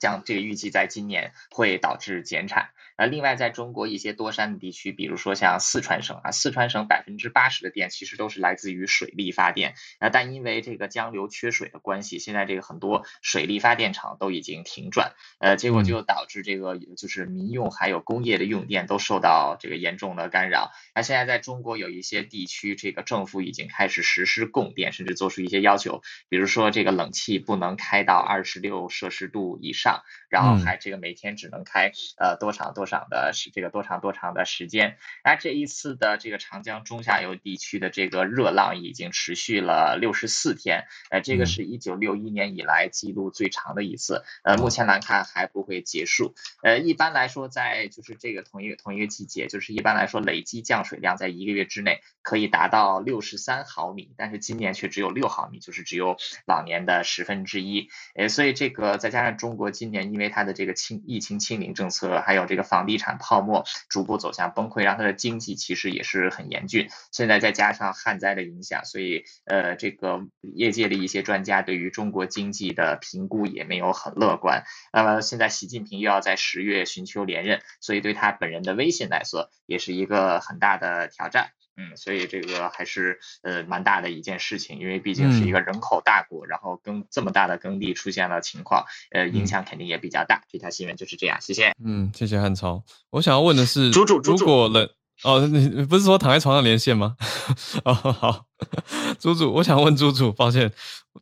[0.00, 2.70] 将这个预计在今年会导致减产。
[2.96, 9.74] 呃，另外在中国一些多山的地区，比如说像四川省啊，四川省百分之八十的电其实都是来自于水力发电。
[9.98, 15.12] 呃，但因为这个江流缺水的关系，现在这个很多水力发电厂都已经停转。
[15.38, 20.70] 呃，结果就导致这个就是民用还有工业的用电都受到这个严重的干扰。
[20.94, 26.00] 那现在在中国有一些地区，这个政府已经开始实施供电，甚至做出一些要求，
[26.30, 29.82] 比如说这个冷气不能开到二十六摄氏度以上。
[29.82, 34.98] 上，然后还这个每天只能开呃多长多长的是这个多长多长的时间。
[35.24, 44.22] 那这一次的这个长江中下游地区的这个热浪已经持续了六十四天，呃，这个是一九六一年以来记录最长的一次。
[44.44, 46.34] 呃，目前来看还不会结束。
[46.62, 57.88] 呃，一般来说，在就是这个同一个同一个季节，就是一般来说累积降水量在一个月之内可以达到六十三毫米，但是今年却只有六毫米，就是只有往年的十分之一。
[58.14, 59.72] 呃，所以这个再加上中国。
[59.72, 66.88] 今年因为它的这个清疫情清零政策，还有这个房地产泡沫逐步走向崩溃，让它的经济其实也是很严峻。
[67.10, 74.64] 现在再加上旱灾的影响，所以呃，这个业界的一些专家对于中国经济的评估也没有很乐观。
[74.90, 81.50] 那么现在习近平又要在十月寻求连任，所以对他本人的威信来说，也是一个很大的挑战。
[81.76, 90.36] 嗯，所以这个还是呃蛮大的一件事情，因为毕竟是一个人口大国，嗯、然后耕这么大的耕地出现了情况，呃，影响肯定也比较大。
[90.36, 91.72] 嗯、这条新闻就是这样，谢谢。
[91.84, 92.82] 嗯，谢谢汉超。
[93.10, 94.88] 我想要问的是，猪猪，猪猪如果冷
[95.24, 97.16] 哦，你不是说躺在床上连线吗？
[97.84, 98.46] 哦，好，
[99.18, 100.70] 猪猪，我想问猪猪，抱歉，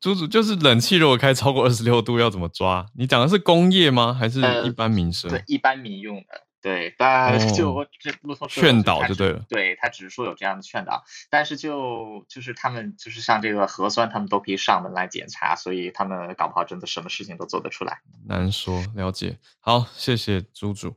[0.01, 2.87] 猪猪就是冷气如果开超过二十六度要怎么抓？
[2.97, 4.13] 你讲的是工业吗？
[4.13, 5.31] 还是一般民生？
[5.31, 6.47] 呃、对，一般民用的。
[6.63, 9.45] 对，但就这路透社劝导就对了。
[9.49, 18.01] 对，他只是说有这样的劝导，但是就就是他们就是像这个核酸，他们都可以上门来检查，所以他们搞不好真的什么事情都做得出来。
[18.27, 19.39] 难说，了解。
[19.59, 20.95] 好，谢谢猪猪。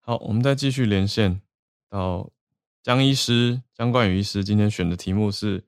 [0.00, 1.40] 好，我们再继续连线
[1.88, 2.30] 到
[2.82, 4.44] 江医师，江冠宇医师。
[4.44, 5.64] 今天选的题目是，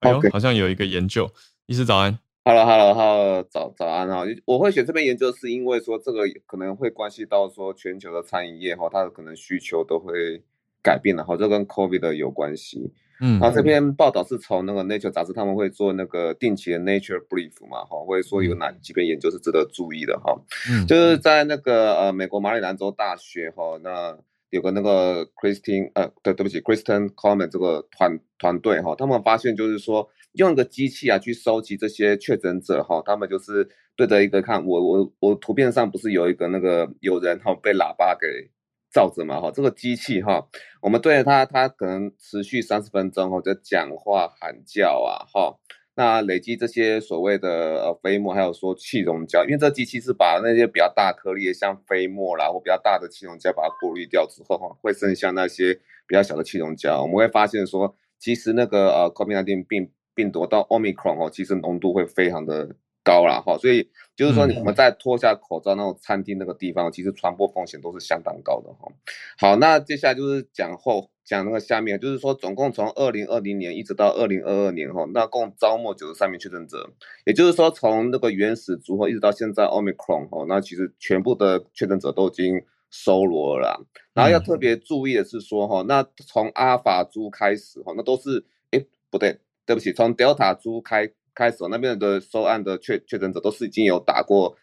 [0.00, 1.32] 哎呦.好像有一个研究。
[1.66, 2.18] 医师早安。
[2.48, 4.22] Hello，Hello，Hello，早早安啊！
[4.44, 10.40] 我会选这边研究，是因为说这个可能会关系到说全球的餐饮业哈，它的可能需求都会
[10.80, 12.92] 改变了哈，这跟 COVID 有关系。
[13.20, 20.40] 嗯，然后这篇报道是从那个 Nature 杂志，他们会做那个定期的 Nature Brief 嘛，哈，会说有哪几篇研究是值得注意的，哈，
[20.70, 24.16] 嗯，就是在那个呃美国马里兰州大学哈，那
[24.56, 38.50] 有个那个 Christine 呃，对对不起，Kristen Coleman 这个团团队哈，他们发现就是说用一个机器啊去收集这些确诊者哈，他们就是对着一个看我我我图片上不是有一个那个有人哈被喇叭给。
[38.88, 40.48] 照着嘛哈，这个机器哈，
[40.80, 45.54] 我们对着它，它可能持续三十分钟哈，就讲话喊叫啊哈，
[45.96, 55.72] 那累积这些所谓的呃飞沫，还有说气溶胶，因为这机器是把那些比较大颗粒的，像飞沫啦或比较大的气溶胶把它过滤掉之后哈，会剩下那些
[56.06, 68.90] 比较小的气溶胶，我们会发现说，其实那个呃 COVID-19 病病毒到 Omicron 哦，其实浓度会非常的高啦哈，所以就是说，你们在脱下口罩那种餐厅那个地方，其实传播风险都是相当高的哈。
[69.36, 76.90] 好，那接下来就是讲后讲那个下面，就是说总共从二零二零年一直到二零二二年哈，那共招募九十三名确诊者，
[77.26, 83.84] 也就是说从那个原始株哈一直到现在 Omicron 哈，那其实全部的确诊者都已经收罗了。
[84.14, 91.12] 然后要特别注意的是说哈，那从阿尔法株开始哈，那都是哎不对，对不起，从 Delta 株开。
[91.36, 94.56] 开始那边的收案的确确诊者都是已经有打过，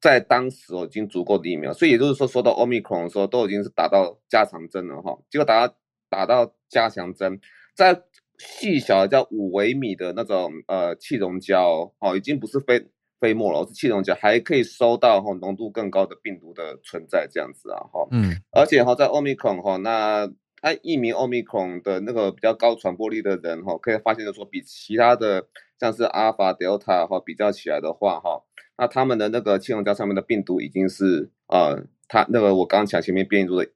[0.00, 5.18] 在当时哦已经足够的疫苗，所以也就是说，说到 Omicron 的时候都已经是打到加强针了哈。
[5.28, 5.74] 结果打到
[6.08, 7.40] 打到加强针，
[7.74, 8.00] 在
[8.38, 12.86] 细小的叫五微米的那种呃气溶胶哦，已经不是飞
[13.20, 18.06] 飞沫了，是气溶胶，还可以收到哈浓度更高的病毒的存在这样子啊哈。
[18.12, 20.32] 嗯，而且哈在 Omicron 哈那。
[20.60, 25.46] 他一名奥密克戎的那个比较高传播力的人哈，可以发现就说，比其他的
[25.78, 28.42] 像是阿尔法、德尔塔哈比较起来的话哈，
[28.76, 33.68] 那他们的那个气溶胶上面的病毒已经是呃，它那个我刚刚讲前面变异株的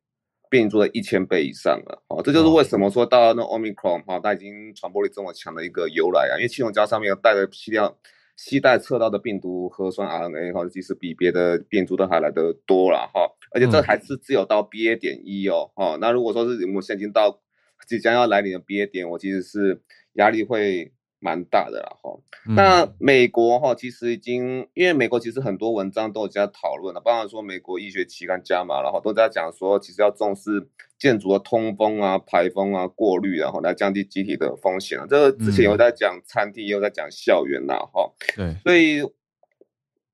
[0.51, 7.95] 变异株的一千倍以上了，哦，这就是为什么说到那奥密克戎哈，它已经传播力这么强的一个由来啊，因为气溶胶上面有带的批量。
[8.35, 17.39] 携带测到的病毒核酸 RNA 哈，其实比别的变株都还来得多了哈，而且这还是只有到 BA 点一哦，哦，那如果说是我们现在已经到
[17.87, 19.83] 即将要来临的 BA 点，我其实是
[20.15, 20.91] 压力会。
[21.23, 22.19] 蛮大的了哈，
[22.55, 30.69] 那美国哈其实已经，因为美国其实很多文章都有在讨论了，包括说美国医学期刊加码，然后都在讲说，其实要重视
[30.99, 35.07] 建筑的通风啊、排风啊、过滤，然后来降低集体的风险啊。
[35.09, 38.13] 这个之前有在讲餐厅，也有在讲校园呐哈。
[38.37, 39.03] 对，所以。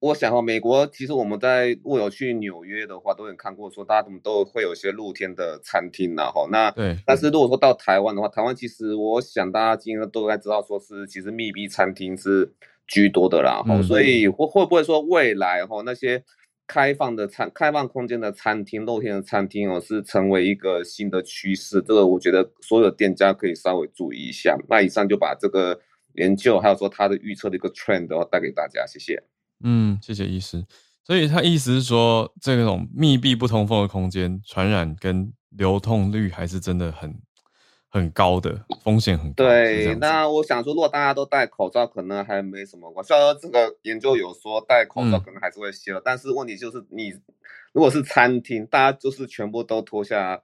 [0.01, 6.97] 我想哈，美国其实我们在如果有去纽约的话，都有看过说，大家怎么都会有一些露天的餐厅呐，哈，那对。
[7.05, 12.53] 但是如果说到台湾的话，台湾其实我想大家今天都该知道，说是其实密闭餐厅是
[12.87, 16.23] 居多的啦，哈、嗯，所以会会不会说未来哈那些
[16.69, 21.83] 开放的餐、开放空间的餐厅、露天的餐厅哦，是成为一个新的趋势？
[21.83, 24.57] 这个我觉得所有店家可以稍微注意一下。
[24.69, 25.81] 那以上就把这个
[26.15, 29.21] 研究还有说它的预测的一个 trend 带给大家，谢谢。
[29.63, 30.65] 嗯，谢谢医师。
[31.05, 37.19] 所以他意思是说，这种密闭不通风的空间，传染跟流通率还是真的很
[37.89, 39.45] 很高的，风险很高。
[39.45, 43.09] 对，那我想说，如果大家都戴口罩，可能还没什么关系。
[43.09, 47.15] 虽然说这个研究有说戴口罩可能还是会吸了，嗯，但是问题就是你
[47.73, 50.43] 如果是餐厅，大家就是全部都脱下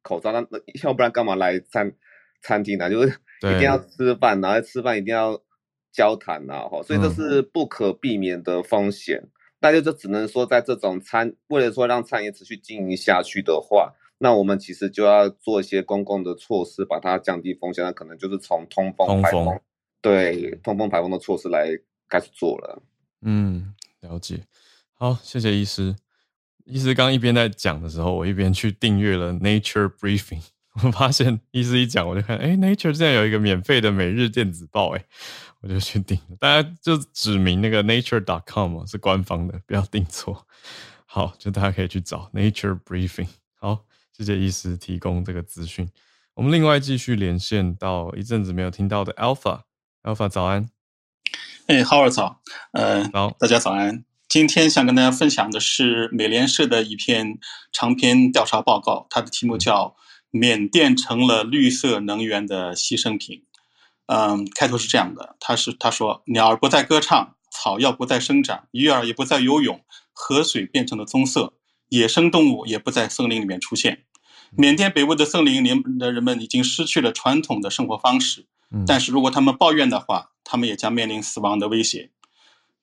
[0.00, 1.92] 口罩，那那要不然干嘛来餐
[2.40, 2.88] 餐厅呢？
[2.88, 3.08] 就是
[3.42, 5.42] 一定要吃饭，然后吃饭一定要。
[5.96, 9.26] 交谈呐，哈，所以这是不可避免的风险。
[9.60, 17.82] 那、就、就只能说，在这种餐，为了说让餐饮持续经营下去的话，那我们其实就要做一些公共的措施，把它降低风险。
[17.82, 19.58] 那可能就是从通风、排风，
[20.02, 21.70] 对，通风排风的措施来
[22.10, 22.82] 开始做了。
[23.22, 24.40] 嗯，了解。
[24.92, 25.96] 好，谢谢医师。
[26.66, 30.42] 医师刚一边在讲的时候，我一边去订阅了 Nature Briefing。
[30.82, 35.04] 我发现医师一讲，我就看，哎，Nature 竟然有一个免费的每日电子报，哎。
[35.62, 40.46] 我就去订，大家就指明那个 nature.com 是官方的，不要订错。
[41.06, 43.26] 好，就大家可以去找 Nature Briefing。
[43.58, 43.80] 好，
[44.16, 45.88] 谢谢医师提供这个资讯。
[46.34, 49.62] 我们另外继续连线到一阵子没有听到的 Alpha。
[50.04, 50.68] Alpha 早安。
[51.66, 52.42] 哎，Howard 早。
[52.72, 54.04] 呃，好，大家早安。
[54.28, 57.38] 今天想跟大家分享的是美联社的一篇
[57.72, 59.86] 长篇调查报告，它的题目叫
[60.36, 63.38] 《缅甸成了绿色能源的牺牲品》。
[64.06, 71.54] 嗯，开头是这样的，他是他说，鸟儿不再歌唱，草药不再生长，鱼儿也不再游泳，河水变成了棕色，
[71.88, 74.04] 野生动物也不在森林里面出现。
[74.56, 78.46] 缅甸北部的森林里的人们已经失去了传统的生活方式，
[78.86, 82.10] 但是如果他们抱怨的话，他们也将面临死亡的威胁。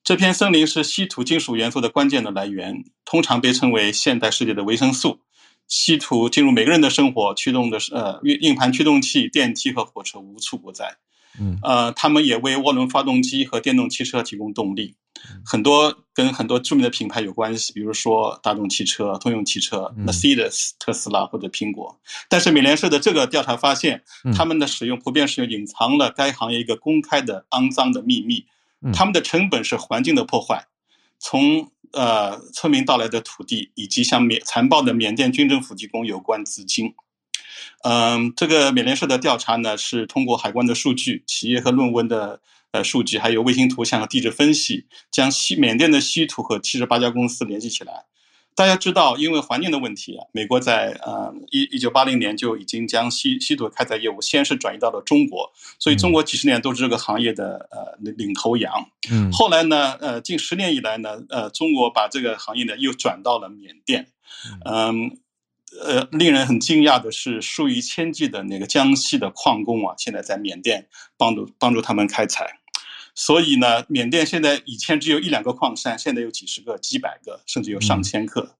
[0.02, 5.20] 这片森林是稀土金属元素的关键的来源，通常被称为现代世界的维生素。
[5.68, 10.96] 稀土进入每个人的生活，驱动的是呃硬硬盘驱动器、电梯和火车无处不在。
[11.40, 14.94] 嗯，呃，他们也为涡轮发动机和电动汽车提供动力，
[15.44, 21.98] 很多跟很多著名的品牌有关系，比如说大众汽车、通用汽车、Mercedes、特斯拉或者苹果。
[22.28, 24.04] 但是美联社的这个调查发现，
[24.36, 28.46] 他们的使用普遍使用隐藏了该行业一个公开的肮脏的秘密，
[28.92, 30.68] 他们的成本是环境的破坏，
[31.18, 36.94] 从呃村民到来的土地，以及向缅残暴的缅甸军政府提供有关资金。
[37.82, 42.40] 嗯，这个美联社的调查呢，是通过海关的数据、企业和论文的
[42.72, 48.04] 呃数据，还有卫星图像和地质分析，将西缅甸的稀土和七十八家公司联系起来。
[48.56, 58.88] 大家知道，因为环境的问题啊，美国在呃一一九八零年就已经将稀稀土开采业务先是转移到了中国，所以中国几十年都是这个行业的呃领头羊。
[59.10, 64.08] 嗯，后来呢，呃，近十年以来呢，呃，中国把这个行业呢又转到了缅甸，
[64.64, 65.18] 嗯。
[65.82, 70.86] 呃，令人很惊讶的是，数以千计的那个江西的矿工啊，现在在缅甸
[71.16, 72.60] 帮助帮助他们开采。
[73.14, 78.40] 所以呢，缅甸现在以前只有一两个矿山，现在有几十个、几百个，甚至有上千个。
[78.40, 78.50] 嗯、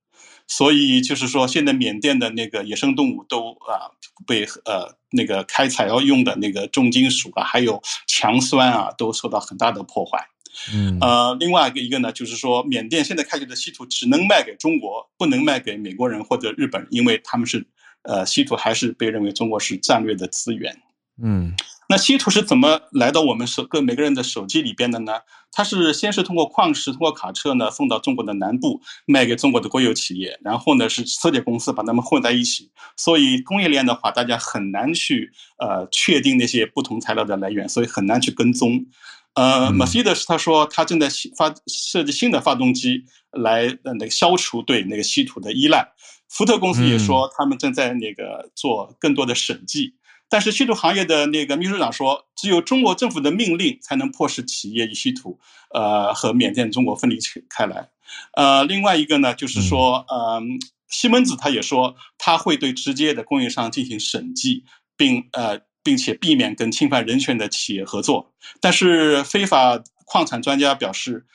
[0.47, 3.91] 所以就是说，现在缅甸的那个野生动物都啊
[4.27, 10.25] 被呃那个开采要用的那个重金属啊，还有强酸啊，都受到很大的破坏。
[10.73, 17.67] 嗯，呃，另外一个一个呢，就是说，缅甸现在开采的稀土只能卖给中国，不能卖给美国人或者日本，因为他们是，
[18.03, 20.81] 呃，稀土还是被认为中国是战略的资源。
[21.21, 21.53] 嗯，
[21.89, 25.12] 那稀土是怎么来到我们手各每个人的手机里边的呢？
[25.53, 32.70] 它是先是通过矿石，通过卡车呢送到中国的南部，卖给中国的国有企业，然后呢是车铁公司把它们混在一起。
[32.97, 38.87] 所以工业链的话，大家很难去呃确定那些不同材料的来源，所以很难去跟踪。
[39.35, 45.93] 呃，Mercedes 他说他正在发设计新的发动机来呃那个消除对那个稀土的依赖。
[46.28, 49.95] 福特公司也说他们正在那个做更多的审计。
[50.35, 55.39] 但是稀土行业的那个秘书长说，只有中国政府的命令才能迫使企业与稀土
[55.72, 57.89] 呃和缅甸中国分离开来。
[58.32, 60.43] 呃，另外一个呢就是说，嗯、呃，
[60.89, 64.64] 西门子他也说他会对直接的供应商进行审计，
[64.97, 65.61] 并呃。
[65.87, 71.26] 并且避免跟侵犯人权的企业合作，但是非法矿产专家表示，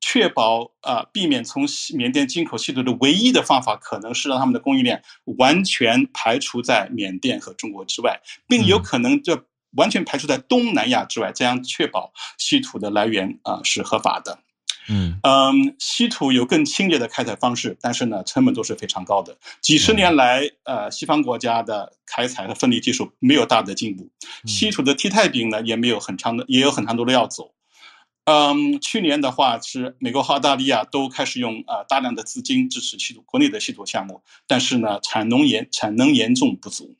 [0.00, 5.02] 确保啊、呃、避免从缅甸进口稀土的唯一的方法，可能是让他们的供应链
[5.36, 14.38] 完全排除在缅甸和中国之外，并有可能就完全排除在东南亚之外，这样确保稀土的来源啊、呃、是合法的。
[14.90, 19.36] 嗯嗯，稀土有更清洁的开采方式，但是呢，成本都是非常高的。
[19.60, 24.08] 几十年来，呃，西方国家的开采和分离技术没有大的进步，
[24.46, 27.52] 稀土的替代品呢，也没有很长的，也有很长的路要走。
[28.28, 36.94] 嗯，去年的话是美国和澳大利亚都开始用呃大量的资金支持稀土国内的稀土项目，但是呢，产能严产能严重不足，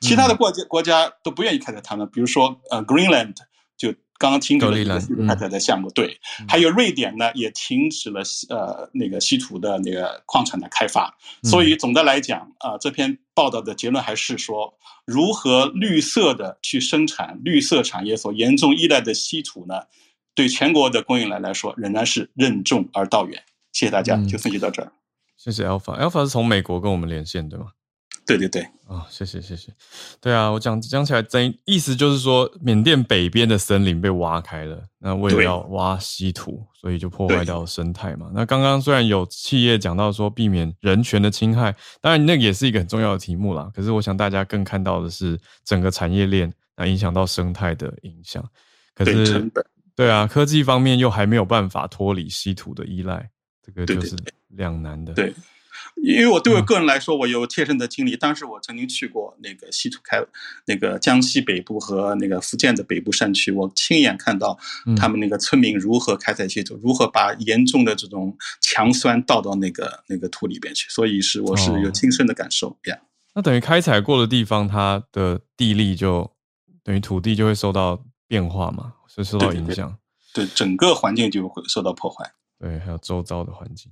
[0.00, 3.34] 其他的国家国家都不愿意开采它们，比如说呃，Greenland
[3.76, 3.92] 就。
[4.20, 6.18] 刚刚停止了一个稀土开采的项目，对，
[6.48, 11.16] 还有瑞典呢，也停止了呃那个稀土的那个矿产的开发。
[11.44, 14.74] 所以总的来讲啊，这篇报道的结论还是说，
[15.06, 19.82] 如何绿色的去生产绿色产业所严重依赖的稀土呢，
[20.38, 23.42] 对全国的供应链来说仍然是任重而道远。
[23.72, 24.92] 谢谢大家，就分析到这儿。
[25.36, 27.66] 谢谢 Alpha，Alpha 是从美国跟我们连线，对吗？
[28.24, 29.72] 对对对，啊、哦，谢谢谢谢，
[30.20, 38.30] 对啊，我讲讲起来真意思就是说，缅甸北边的森林被挖开了，那为了要挖稀土，所以就破坏掉生态嘛。
[38.32, 43.68] 那刚刚虽然有企业讲到说避免人权的侵害，当然那个也是一个很重要的题目啦。
[43.74, 48.46] 可是我想大家更看到的是整个产业链，那影响到生态的影响。
[48.94, 49.50] 可是，
[49.98, 53.30] 对啊，科技方面又还没有办法脱离稀土的依赖，
[53.60, 54.14] 这个就是
[54.46, 55.12] 两难的。
[55.12, 55.36] 对，对，对。
[56.00, 58.16] 因为我对我个人来说，我有切身的经历。
[58.16, 60.24] 当时我曾经去过那个稀土开，
[60.66, 64.56] 那个江西北部和那个福建的北部山区，我亲眼看到
[64.96, 70.88] 他们那个村民如何开采稀土，如何把严重的这种强酸倒到那个那个土里边去。
[70.88, 72.78] 所以是我是有亲身的感受。
[72.84, 72.96] 呀，
[73.34, 76.30] 那等于开采过的地方，它的地力就
[76.84, 79.98] 等于土地就会受到变化嘛，会受到影响。
[80.32, 82.32] 对，整个环境就会受到破坏。
[82.58, 83.90] 对，还有周遭的环境。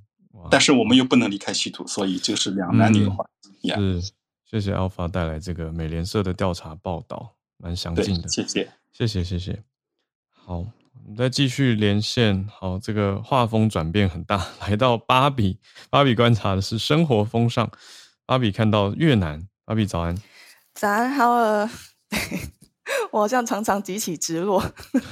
[0.50, 3.70] 但是我们又不能离开稀土，所以就是两难的一个话题。
[3.72, 4.12] 嗯、是，
[4.44, 8.28] 谢谢 Alpha 带来这个美联社的调查报道，蛮详尽的。
[8.28, 9.62] 谢谢，谢谢，谢谢。
[10.30, 12.46] 好，我们再继续连线。
[12.52, 15.58] 好，这个画风转变很大，来到芭比。
[15.90, 17.68] 芭比观察的是生活风尚。
[18.26, 19.48] 芭比看到越南。
[19.64, 20.16] 芭比早安。
[20.74, 21.68] 早安，好呃。
[23.16, 24.62] 我好像常常急起直落。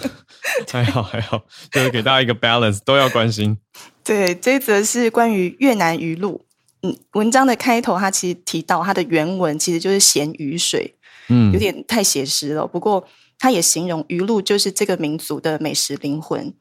[0.70, 1.42] 还好还好，
[1.72, 3.57] 就是给大家一个 balance，都要关心。
[4.05, 6.44] 对，这一则是关于越南鱼露。
[6.82, 10.94] 嗯，文章的开头，它其实提到它的原文其实就是咸鱼水，
[11.30, 12.66] 嗯，有点太写实了。
[12.66, 13.02] 不过，
[13.38, 16.52] 它也形容鱼露就是这个民族的美食灵魂。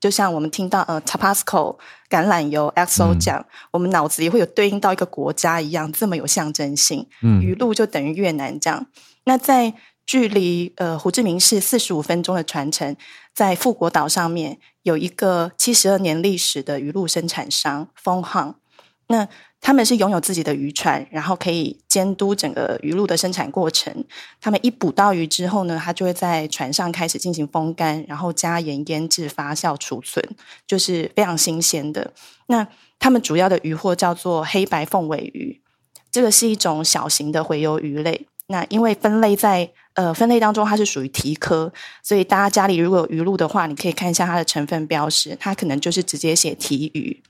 [0.00, 1.76] 就像我们听到呃 Tapasco
[2.08, 7.06] 橄榄油、XO 酱，嗯、我们脑子里会有对应到一个国家一样，这么有象征性。
[7.22, 8.86] 嗯，鱼露就等于越南这样。
[9.24, 9.74] 那在
[10.08, 12.96] 距离呃胡志明市四十五分钟的船程，
[13.34, 18.54] 在富国岛上面有一个七十二年历史的鱼露生产商 Fong Hung。
[19.08, 19.28] 那
[19.60, 24.02] 他们是拥有自己的渔船，然后可以监督整个鱼露的生产过程。
[24.40, 30.24] 他们一捕到鱼之后呢，他就会在船上开始进行风干，然后加盐腌制、发酵、储存，
[30.66, 32.14] 就是非常新鲜的。
[32.46, 32.66] 那
[32.98, 35.60] 他们主要的渔获叫做黑白凤尾鱼，
[36.10, 38.26] 这个是一种小型的洄游鱼类。
[38.48, 41.70] 那因为分类在呃分类当中，它是属于题科，
[42.02, 47.22] 所以大家家里如果有鱼露的话，你可以看一下它的成分标识，它可能就是直接写提鱼。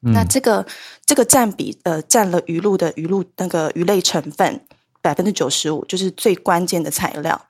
[0.00, 0.64] 那这个
[1.04, 4.64] 这个占比呃占了鱼露的鱼露那个鱼类成分
[5.02, 7.47] 百分之九十五，就是最关键的材料。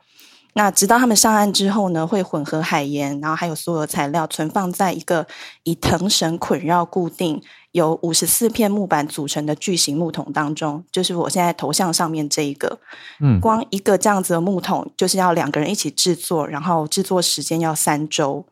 [0.58, 5.24] 那直到他们上岸之后呢，会混合海盐，然后还有所有材料存放在一个
[5.62, 7.40] 以藤绳捆绕固定、
[7.70, 12.80] 由五十四片木板组成的巨型木桶当中，就是我现在头像上面这一个。
[13.20, 18.44] 嗯，光一个这样子的木桶就是要两个人一起制作，然后制作时间要三周。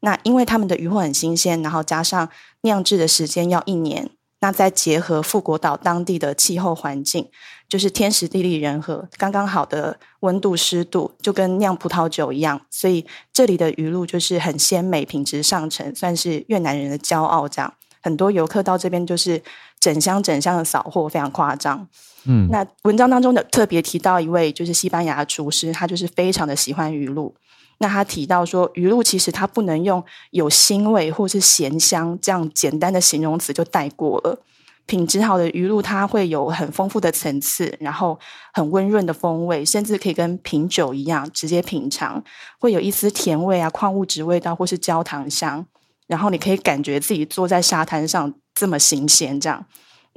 [0.00, 2.28] 那因为他们的鱼货很新鲜，然后加上
[2.60, 4.10] 酿制的时间要一年，
[4.40, 7.28] 那再结合富国岛当地的气候环境，
[7.68, 17.48] 就是天时地利人和，刚刚好的温度湿度，就跟酿葡萄酒一样，所以这里的鱼露就是很鲜美，品质上乘，算是越南人的骄傲。
[17.48, 19.42] 这样很多游客到这边就是
[19.80, 21.88] 整箱整箱的扫货，非常夸张。
[22.24, 27.34] 嗯，那文章当中的特别提到一位就是西班牙的厨师，他就是非常的喜欢鱼露。
[27.78, 34.42] 那他提到说，鱼露其实它不能用有腥味或是咸香这样简单的形容词就带过了。
[34.86, 38.18] 品质好的鱼露，它会有很丰富的层次，然后
[38.54, 42.24] 很温润的风味，甚至可以跟品酒一样直接品尝，
[42.58, 45.66] 会有一丝甜味啊、矿物质味道或是焦糖香，
[46.06, 49.66] 然后你可以感觉自己坐在沙滩上这么新鲜这样。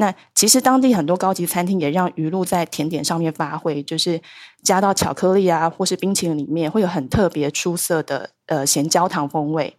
[0.02, 4.20] 那其实当地很多高级餐厅也让鱼露在甜点上面发挥，就是
[4.64, 9.78] 加到巧克力啊，或是冰淇淋里面，会有很特别出色的呃咸焦糖风味。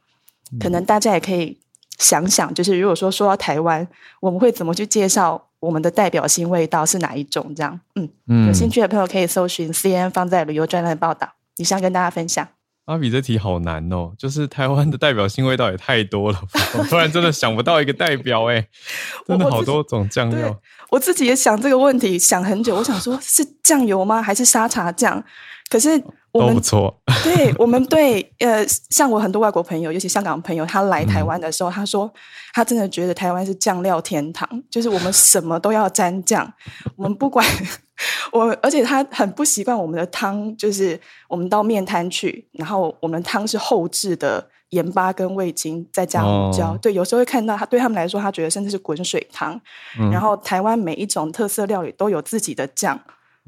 [0.61, 1.59] 可能大家也可以
[1.99, 3.87] 想想，就是如果说说到台湾，
[4.21, 7.53] 我们会怎么去介绍我们的代表性味道是哪一种？
[7.57, 12.47] 这样，嗯，嗯，有兴趣的朋友可以搜寻 CNN 放在旅游专栏的报道，以上跟大家分享。
[12.85, 16.41] 芭比这题好难哦，就是台湾的代表性味道也太多了，
[16.77, 18.67] 我突然真的想不到一个代表哎，
[19.27, 20.61] 真的好多种酱料。
[20.91, 22.77] 我自己也想这个问题，想很久。
[22.77, 24.21] 我想说，是酱油吗？
[24.21, 25.25] 还是沙茶酱？
[25.69, 26.03] 可是
[26.33, 27.01] 我们错。
[27.25, 32.13] 对，我们对呃，像我很多外国朋友，尤其香港朋友，他来台湾的时候，嗯、他说
[32.53, 36.53] 他真的觉得台湾是酱料天堂，就是我们什么都要沾酱，
[36.97, 37.47] 我们不管。
[38.33, 40.99] 我而且他很不习惯我们的汤，就是
[41.29, 46.73] 我们到面摊去，然后我们汤是后制的盐巴跟味精，再加胡椒。
[46.73, 49.61] 哦、对，有时候会看到他对他们来说，他觉得甚至是滚水汤。
[50.01, 52.99] 嗯、然后台湾每一种特色料理都有自己的酱，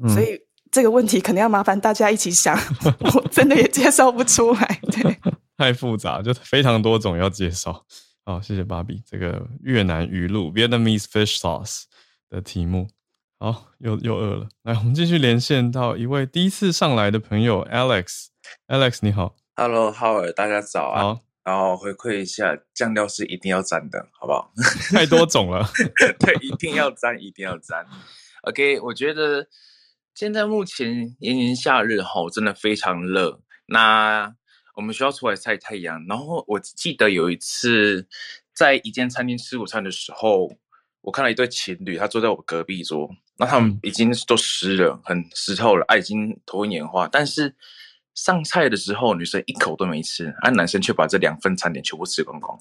[0.01, 0.39] 嗯、所以
[0.75, 2.53] 这个问题可能要麻烦大家一起想，
[2.99, 4.79] 我真的也介绍不出来。
[4.91, 5.17] 对，
[5.55, 7.85] 太复杂，就非常多种要介绍。
[8.25, 11.83] 好，谢谢芭比这个越南鱼露 （Vietnamese Fish Sauce）
[12.29, 12.89] 的题目。
[13.39, 14.49] 好，又又饿了。
[14.63, 18.25] 来，我们继续连线到一位第一次上来的朋友 Alex。
[18.67, 19.37] Alex，你好。
[19.55, 21.01] Hello，Howard，大家早啊。
[21.01, 24.51] 好，然后回馈一下，酱料是一定要沾的，好不好？
[24.91, 25.65] 太多种了。
[26.19, 27.85] 对，一定要沾，一定要沾。
[28.41, 29.47] OK，我觉得
[30.15, 33.41] 现在目前炎炎夏日吼，真的非常热。
[33.65, 34.33] 那
[34.75, 36.05] 我们需要出来晒太阳。
[36.07, 38.07] 然后我记得有一次
[38.53, 40.55] 在一间餐厅吃午餐的时候，
[41.01, 43.13] 我看到一对情侣，他坐在我隔壁桌。
[43.37, 47.09] 那他们已经都湿了，很湿透了，啊，已经头昏眼花。
[47.09, 47.53] 但是
[48.13, 52.57] 上菜的时候，女生一口都没吃，而，啊，男生却把这两份餐点全部吃光光。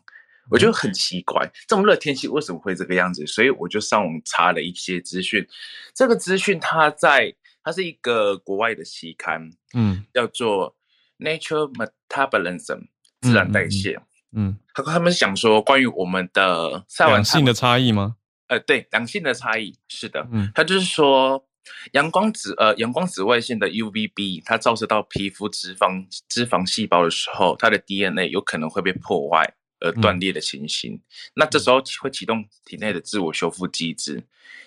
[0.50, 3.24] 我觉得很奇怪，这么热天气为什么会这个样子？
[3.28, 5.46] 所以我就上网查了一些资讯。
[5.94, 7.32] 这个资讯它在，
[7.64, 10.76] 它是一个国外的期刊，嗯，叫做
[11.18, 12.88] Nature Metabolism
[13.22, 13.98] 自然代谢，
[14.32, 18.16] 嗯，他，嗯，他们想说关于我们的晒完性的差异吗？
[18.48, 21.48] 呃，对，两性的差异是的，嗯，它就是说，
[21.92, 29.50] 阳光紫呃阳光紫外线的 UVB，它照射到皮肤脂肪脂肪细胞的时候，它的 DNA 有可能会被破坏
[29.80, 30.92] 而断裂的情形。
[30.92, 31.00] 嗯、
[31.36, 34.22] 那这时候会启动体内的自我修复机制。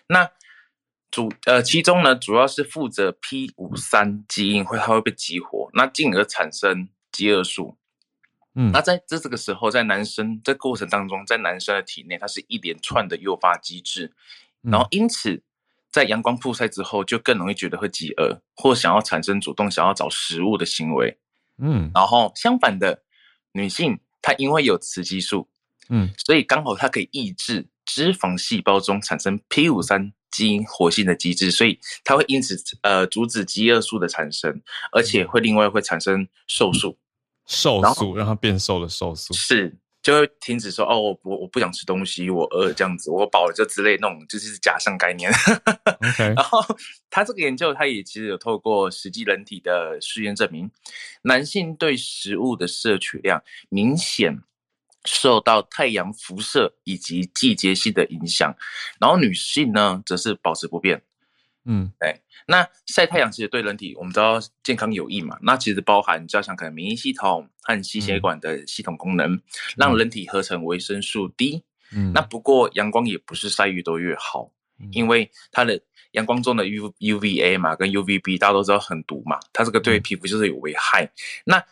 [0.07, 0.27] 那
[1.09, 7.77] 主呃其中呢，主要是负责 P 五三基因会它会被激活，那进而产生饥饿素。
[8.53, 14.11] 嗯，那在这这个时候，在男生这过程当中，在男生的体内，它是一连串的诱发机制，
[14.61, 15.43] 然后因此
[15.91, 21.19] 在阳光曝晒之后，就更容易觉得会饥饿，或想要产生主动想要找食物的行为。
[21.59, 23.03] 嗯，然后相反的，
[23.53, 25.47] 女性她因为有雌激素，
[25.89, 34.61] 嗯，所以刚好它可以抑制脂肪细胞中产生 P 五三基因活性的机制，所以它会因此呃阻止饥饿素的产生，
[34.91, 36.97] 而且会另外会产生瘦素。
[37.47, 39.73] 瘦素让它变瘦的瘦素是
[40.03, 45.31] 就会停止说哦，我我我不想吃东西，我饿这样子，我饱了就之类那种就是假象概念。
[45.31, 46.33] Okay.
[46.35, 46.61] 然后
[47.09, 50.69] 他这个研究，他也其实有透过实际人体的试验证明，
[51.23, 54.41] 男性对食物的摄取量明显
[55.07, 58.53] 受到太阳辐射以及季节性的影响，
[58.99, 61.01] 然后女性呢则是保持不变。
[61.65, 62.21] 嗯，对。
[62.49, 65.37] 那晒太阳其实对人体，我们知道健康有益嘛。
[65.41, 69.41] 那其实包含加强可能免疫系统和心血管的系统功能，嗯、
[69.75, 71.63] 让人体合成维生素 D。
[71.91, 74.49] 嗯，那不过阳光也不是晒越多越好，
[74.79, 75.77] 嗯、因为它的
[76.11, 81.03] 阳光中的 U UVA 嘛跟 UVB 大家都知道很毒嘛，它这个对皮肤就是有危害。
[81.03, 81.11] 嗯、
[81.45, 81.65] 那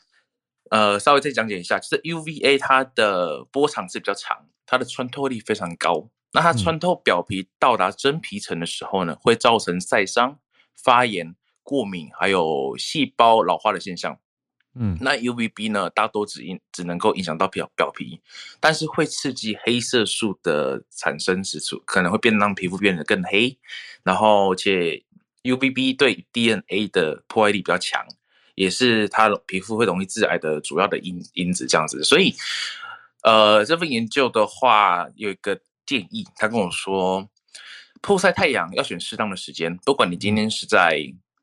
[0.72, 6.10] 呃，稍微再讲解一下，就是 UVA 它的波长是比较长，它的穿透力非常高。
[6.34, 10.40] 那它穿透表皮到达真皮层的时候呢，会造成晒伤。
[10.76, 14.20] 发炎、过敏，还有细胞老化的现象。
[14.76, 18.22] 嗯，那 UVB 呢，大多只影只能够影响到表表皮，
[18.60, 23.58] 但是会刺激黑色素的产生，使出可能会变让皮肤变得更黑。
[24.04, 25.04] 然后，且
[25.44, 28.06] UVB 对 DNA 的破坏力比较强，
[28.56, 31.68] 也是它皮肤会容易致癌的主要的因因子。
[31.68, 32.34] 这样子，所以，
[33.24, 37.30] 呃，这份研究的话有一个建议，他跟我说。
[38.02, 41.02] 曝晒太阳要选适当的时间，不管你今天是在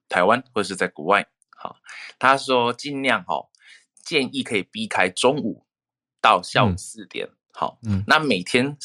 [0.09, 1.75] 台湾或者是在国外，好，
[2.21, 3.35] 他说尽量哈，
[4.05, 5.67] 建议可以避开中午
[6.21, 8.77] 到下午四点，嗯、好，嗯，那每天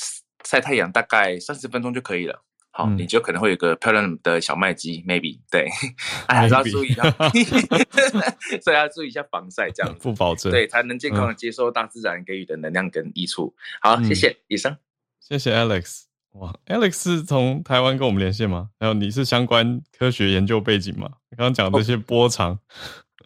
[0.43, 2.43] 晒太阳大概三十分钟就可以了，
[2.77, 5.67] 好，嗯、你就可能会有个漂亮的小麦肌，maybe，对，
[6.29, 7.01] 还是要注意一下，
[8.61, 13.55] 所以要注意一下防晒，这样不保证，对，才能健康的接受大自然给予的能量跟益处。
[13.81, 14.77] 好，谢谢，以上，
[15.19, 16.03] 谢谢 Alex。
[16.33, 18.69] 哇，Alex 是从台湾跟我们连线吗？
[18.79, 21.09] 还有你是相关科学研究背景吗？
[21.31, 22.59] 你刚刚讲的这些波长，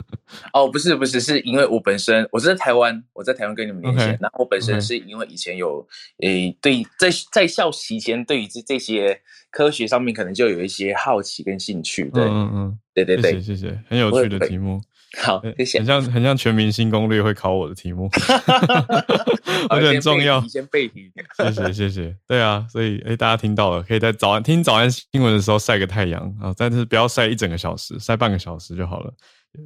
[0.53, 4.17] 哦，不是不是，是因为我本身我是在台湾，我在台湾跟你们连线。
[4.21, 5.85] 那.我本身是因为以前有
[6.21, 9.21] 诶 Okay.、欸，对，在在校期间，对于这这些
[9.51, 12.05] 科学上面可能就有一些好奇跟兴趣。
[12.13, 14.81] 对，嗯嗯，对对对，谢谢，谢谢，很有趣的题目。
[15.21, 15.79] 好，谢谢。
[15.79, 18.09] 很像很像全明星攻略会考我的题目，
[19.69, 20.41] 我觉得很重要。
[20.47, 22.15] 先背题，谢谢谢谢。
[22.25, 29.13] 对啊，所以哎，大家听到了，可以在早安听早安新闻的时候晒个太阳啊，但是不要晒一整个小时，晒半个小时就好了。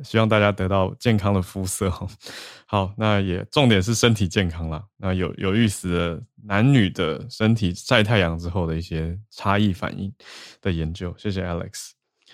[0.04, 1.92] 希望大家得到健康的肤色。
[2.66, 4.84] 好，那也重点是身体健康啦。
[4.98, 10.12] 那有有意思的男女的身体晒太阳之后的一些差异反应
[10.62, 11.14] 的研究。
[11.18, 11.92] 谢谢 Alex。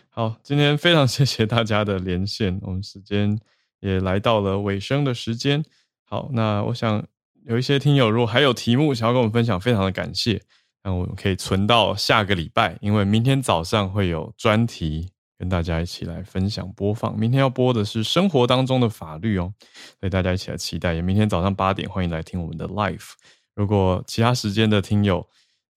[0.09, 3.39] 好，今天非常 谢谢大家的连线，我们时间
[3.79, 5.63] 也来到了尾声的时间。
[6.03, 7.05] 好，那我想
[7.45, 10.41] 有一些听友如果还有题目想要跟我们分享，非常的感谢。
[10.83, 15.11] 那我们可以存到下个礼拜，因为明天早上会有专题
[15.41, 17.17] 跟大家一起来分享播放。
[17.17, 19.51] 明天要播的是生活当中的法律哦，
[19.99, 21.01] 所以大家一起来期待。
[21.01, 23.13] 明天早上八点欢迎来听我们的 live。
[23.55, 25.27] 如果其他时间的听友，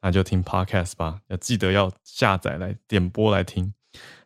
[0.03, 3.73] 那就听 podcast 吧，要记得要下载来点播来听。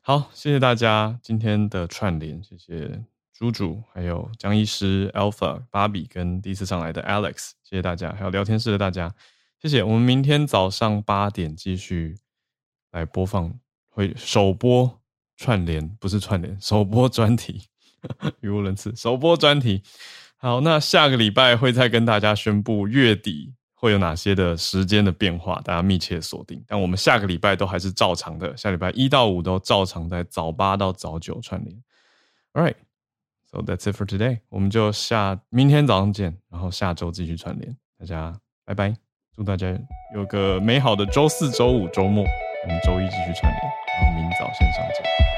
[0.01, 3.01] 好，谢谢大家今天的串联，谢谢
[3.33, 9.15] 猪猪，还有江医师、Alpha、芭比跟第一次上来的 Alex，谢谢大家，还有聊天室的大家，
[9.63, 9.85] 谢谢。
[9.85, 12.17] 我们明天早上八点继续
[12.91, 13.55] 来播放，
[13.89, 14.99] 会首播
[15.39, 17.63] 串联，不是串联，首播专题，
[18.43, 19.83] 语无伦次，首播专题。
[20.37, 23.55] 好，那下个礼拜会再跟大家宣布月底。
[23.81, 25.61] 会有哪些的时间的变化？
[25.61, 26.61] 大家密切锁定。
[26.67, 31.81] 但我们下个礼拜都还是照常的，下礼拜一到五都照常在早八到早九串联。
[32.55, 32.75] All right,
[33.49, 34.41] so that's it for today。
[34.49, 37.77] 我们就下明天早上见，然后下周继续串联。
[37.97, 38.97] 大家拜拜，
[39.33, 39.73] 祝大家
[40.13, 42.25] 有个美好的周四、周五、周末。
[42.65, 45.38] 我们周一继续串联，然后明早线上见。